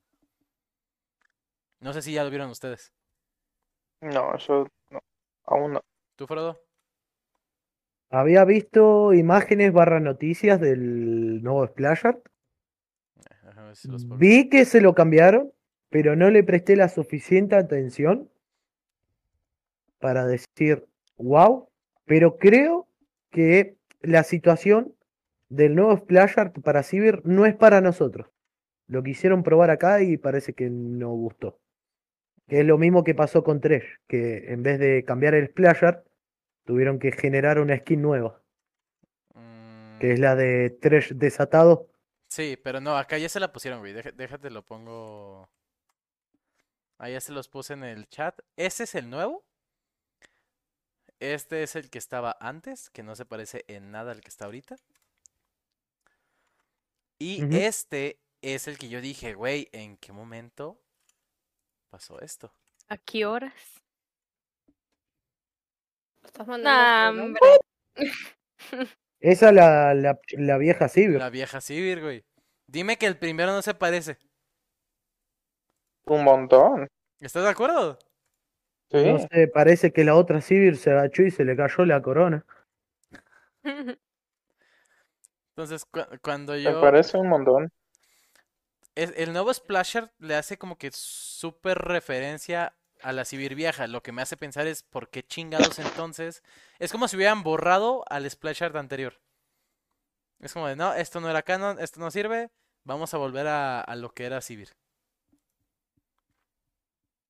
[1.82, 2.94] No sé si ya lo vieron ustedes.
[4.00, 5.00] No, yo no,
[5.46, 5.82] aún no.
[6.16, 6.62] ¿Tú, Frodo?
[8.10, 12.26] Había visto imágenes barra noticias del nuevo Splash Art.
[13.18, 15.52] Eh, si los puedo- Vi que se lo cambiaron,
[15.89, 18.30] pero no le presté la suficiente atención
[20.00, 20.86] para decir
[21.18, 21.68] wow.
[22.06, 22.88] Pero creo
[23.32, 24.95] que la situación
[25.49, 28.28] del nuevo Splash Art para Cyber no es para nosotros.
[28.88, 31.60] Lo quisieron probar acá y parece que no gustó.
[32.47, 35.84] Que es lo mismo que pasó con Tresh, que en vez de cambiar el Splash
[35.86, 36.06] Art,
[36.66, 38.41] tuvieron que generar una skin nueva,
[39.34, 41.88] Mm, que es la de Tresh desatado.
[42.28, 43.93] Sí, pero no, acá ya se la pusieron, güey.
[43.93, 45.49] Deja- déjate, lo pongo.
[46.97, 48.39] Ahí ya se los puse en el chat.
[48.58, 49.43] ¿Ese es el nuevo?
[51.24, 54.44] Este es el que estaba antes, que no se parece en nada al que está
[54.44, 54.76] ahorita.
[57.18, 60.82] Y este es el que yo dije, güey, ¿en qué momento
[61.90, 62.54] pasó esto?
[62.90, 63.54] ¿A qué horas?
[66.22, 67.22] ¿Lo estás mandando?
[67.22, 67.42] Nah, hombre.
[69.22, 71.20] Esa la, la, la vieja Cyber.
[71.20, 72.26] La vieja Sivir, güey.
[72.68, 74.18] Dime que el primero no se parece.
[76.04, 76.86] Un montón.
[77.22, 77.98] ¿Estás de acuerdo?
[78.94, 79.00] Sí.
[79.02, 82.46] No sé, parece que la otra Cyber se agachó y se le cayó la corona.
[85.56, 86.74] Entonces, cu- cuando Me yo...
[86.76, 87.70] parece un montón.
[88.96, 93.88] es- el nuevo Splasher le hace como que súper referencia a la Sibir vieja.
[93.88, 96.44] Lo que me hace pensar es por qué chingados entonces.
[96.80, 99.20] Es como si hubieran borrado al Splasher anterior.
[100.39, 102.52] Es como de, no, esto no era canon, esto no sirve.
[102.84, 104.70] Vamos a volver a, a lo que era Sibir.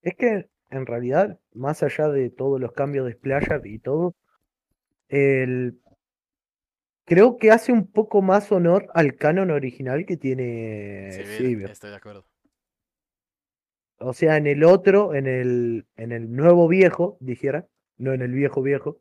[0.02, 4.16] Es que en realidad, más allá de todos los cambios de Art y todo,
[5.10, 5.80] el...
[7.06, 11.10] creo que hace un poco más honor al canon original que tiene
[11.72, 12.26] estoy de acuerdo.
[14.00, 17.68] O sea, en el otro, en el, en el nuevo viejo, dijera,
[17.98, 19.00] no en el viejo viejo,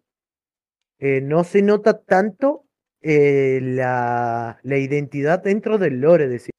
[0.99, 2.65] eh, no se nota tanto
[3.01, 6.52] eh, la, la identidad dentro del lore de.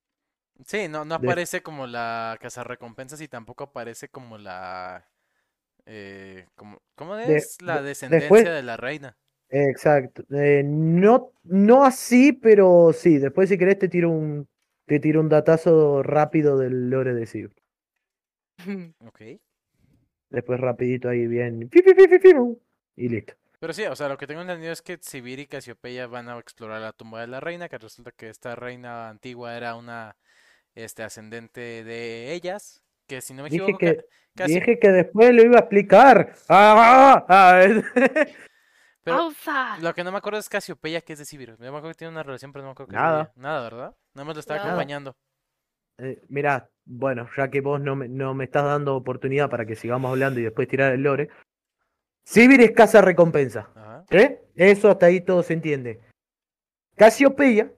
[0.65, 5.07] Sí, no, no De- aparece como la cazarrecompensas y tampoco aparece como la
[5.85, 9.17] eh, ¿cómo, cómo De- es la de- descendencia después- de la reina?
[9.49, 10.23] Exacto.
[10.31, 13.19] Eh, no, no así, pero sí.
[13.19, 14.47] Después, si querés, te tiro un,
[14.85, 17.51] te tiro un datazo rápido del lore de Sib.
[18.99, 19.21] Ok.
[20.29, 21.69] Después, rapidito ahí, bien.
[22.95, 23.33] Y listo.
[23.59, 26.37] Pero sí, o sea, lo que tengo entendido es que Sibir y Casiopeya van a
[26.37, 30.17] explorar la tumba de la reina, que resulta que esta reina antigua era una
[30.75, 34.05] este ascendente de ellas, que si no me Dije equivoco, que,
[34.47, 36.33] dije que después lo iba a explicar.
[36.49, 37.25] ¡Ah!
[37.27, 37.61] ah, ah.
[39.03, 39.77] pero ¡Pausa!
[39.79, 41.57] lo que no me acuerdo es Casiopeya, que es de Sibir.
[41.59, 43.31] Me acuerdo que tiene una relación, pero no me acuerdo de Nada.
[43.35, 43.95] Nada, ¿verdad?
[44.13, 44.71] Nada más lo estaba Nada.
[44.71, 45.15] acompañando.
[45.99, 49.75] Eh, mirá, bueno, ya que vos no me, no me estás dando oportunidad para que
[49.75, 51.29] sigamos hablando y después tirar el lore.
[52.25, 53.69] Sibir es casa recompensa.
[54.09, 54.41] ¿eh?
[54.55, 56.01] Eso hasta ahí todo se entiende.
[56.95, 57.71] Casiopeya,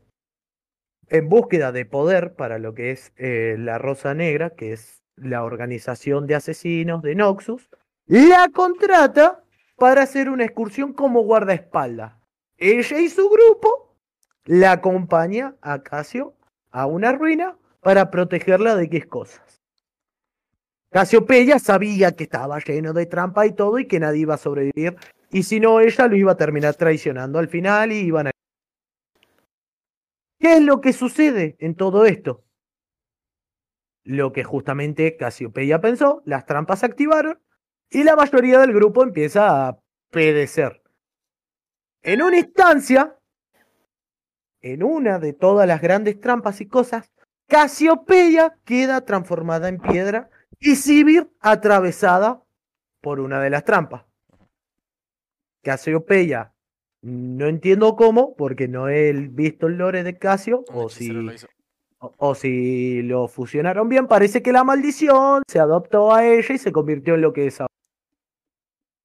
[1.10, 5.44] en búsqueda de poder para lo que es eh, la Rosa Negra, que es la
[5.44, 7.70] organización de asesinos de Noxus,
[8.08, 9.44] la contrata
[9.78, 12.14] para hacer una excursión como guardaespaldas.
[12.58, 13.96] Ella y su grupo
[14.46, 16.36] la acompaña a Casio
[16.72, 19.62] a una ruina para protegerla de qué cosas.
[20.92, 24.96] Casiopeya sabía que estaba lleno de trampa y todo y que nadie iba a sobrevivir
[25.30, 28.32] y si no ella lo iba a terminar traicionando al final y iban a...
[30.46, 32.46] ¿Qué es lo que sucede en todo esto?
[34.04, 37.42] Lo que justamente Casiopeya pensó, las trampas se activaron
[37.90, 39.80] y la mayoría del grupo empieza a
[40.12, 40.84] pedecer.
[42.04, 43.18] En una instancia,
[44.62, 47.12] en una de todas las grandes trampas y cosas,
[47.48, 50.30] Casiopeya queda transformada en piedra
[50.60, 52.44] y Sibir atravesada
[53.02, 54.06] por una de las trampas.
[55.64, 56.54] Casiopeya,
[57.06, 61.12] no entiendo cómo, porque no he visto el lore de Casio, o si,
[62.00, 66.58] o, o si lo fusionaron bien, parece que la maldición se adoptó a ella y
[66.58, 67.72] se convirtió en lo que es ahora.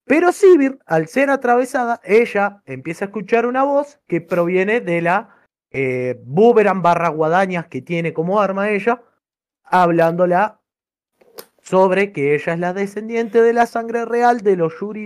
[0.07, 5.37] Pero Sibir, al ser atravesada, ella empieza a escuchar una voz que proviene de la
[5.71, 9.03] eh, boomerang barra guadañas que tiene como arma ella,
[9.63, 10.59] hablándola
[11.61, 15.05] sobre que ella es la descendiente de la sangre real de los Yuri,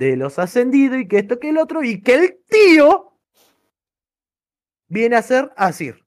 [0.00, 3.12] de los ascendidos y que esto que el otro, y que el tío
[4.88, 6.06] viene a ser Asir.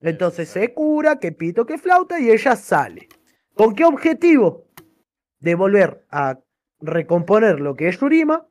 [0.00, 3.08] Entonces se cura, que pito, que flauta y ella sale.
[3.54, 4.66] ¿Con qué objetivo?
[5.38, 6.40] De volver a
[6.80, 8.48] recomponer lo que es Yurima,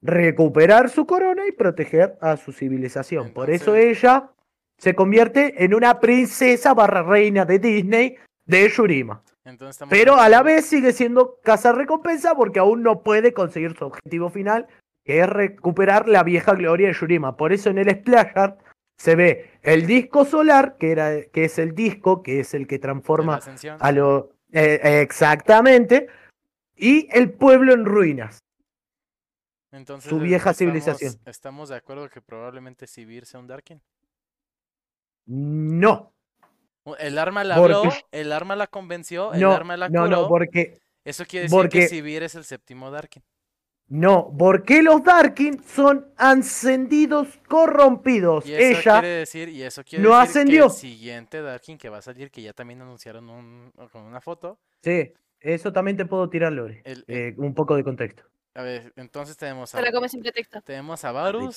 [0.00, 3.32] recuperar su corona y proteger a su civilización.
[3.32, 4.30] Por eso ella
[4.76, 9.24] se convierte en una princesa barra reina de Disney de Yurima.
[9.48, 13.86] Entonces Pero a la vez sigue siendo casa recompensa porque aún no puede conseguir su
[13.86, 14.66] objetivo final,
[15.04, 17.36] que es recuperar la vieja gloria de Yurima.
[17.36, 18.60] Por eso en el Splash Art
[18.98, 22.78] se ve el disco solar, que, era, que es el disco, que es el que
[22.78, 23.40] transforma
[23.78, 24.32] a lo...
[24.52, 26.08] eh, exactamente.
[26.76, 28.38] Y el pueblo en ruinas.
[29.72, 31.14] Entonces, su eh, vieja estamos- civilización.
[31.24, 33.80] ¿Estamos de acuerdo que probablemente Sibir sea un Darkin?
[35.26, 36.12] No,
[36.96, 40.10] El arma la Porque- habló, el arma la convenció, el no, arma la no, curó.
[40.22, 43.22] no, porque Eso quiere decir que Sibir es el séptimo Darkin.
[43.88, 48.44] no, porque los Darkin son ascendidos corrompidos.
[48.46, 50.66] Y eso Ella quiere decir, y eso quiere no decir ascendió.
[50.66, 54.20] que el siguiente Darkin que va a salir, que ya también anunciaron un, con una
[54.20, 54.58] foto.
[54.82, 56.82] Sí, eso también te puedo tirar, Lore.
[56.84, 58.24] el- el- Eh, un poco de contexto.
[58.54, 60.60] a ver, entonces tenemos Se a, la come sin pretexto.
[60.62, 61.56] tenemos a Varus,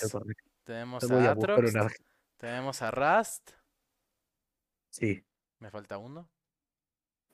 [0.63, 1.73] tenemos a Atrox,
[2.37, 3.51] tenemos a Rast,
[4.91, 5.23] Sí.
[5.59, 6.29] me falta uno.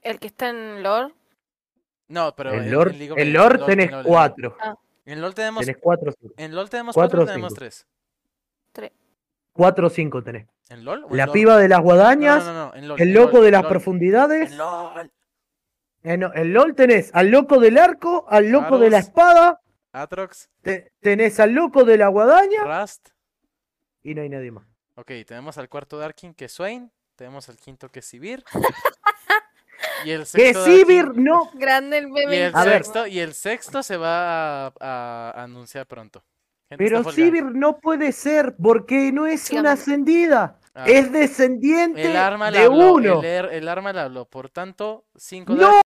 [0.01, 1.14] El que está en lore.
[2.08, 4.58] No, pero En en- Lord, en League of en Lord LOL, tenés en cuatro.
[5.05, 6.34] En LOL tenemos, Tenés cuatro, cinco.
[6.38, 7.60] en LOL tenemos cuatro cuatro, o tenemos cinco.
[8.74, 8.91] tres.
[9.53, 10.47] Cuatro o cinco tenés.
[10.70, 11.34] ¿En LOL o en La LOL?
[11.34, 13.51] piba de las guadañas, no, no, no, en LOL, el en loco LOL, de en
[13.53, 14.51] las LOL, profundidades.
[14.51, 15.12] En LOL.
[16.03, 19.60] Eh, en LOL tenés al loco del arco, al loco de la espada,
[19.93, 23.10] Atrox, te- tenés al loco de la guadaña Rast.
[24.03, 24.66] y no hay nadie más.
[24.95, 26.91] Ok, tenemos al cuarto Darkin que es Swain.
[27.18, 28.43] Tenemos al quinto que es Sivir.
[30.05, 31.49] y el Que sexto Sivir Darkin- no.
[31.55, 32.45] Grande el Y meme.
[32.45, 32.74] el, A ver.
[32.84, 36.24] sexto, y el sexto se va a, a anunciar pronto.
[36.70, 37.11] Gente, Pero.
[37.11, 40.59] Sivir no puede ser porque no es una ascendida.
[40.76, 43.20] Ah, Es descendiente el arma de habló, uno.
[43.22, 44.26] El, er- el arma la habló.
[44.26, 45.82] Por tanto, cinco No,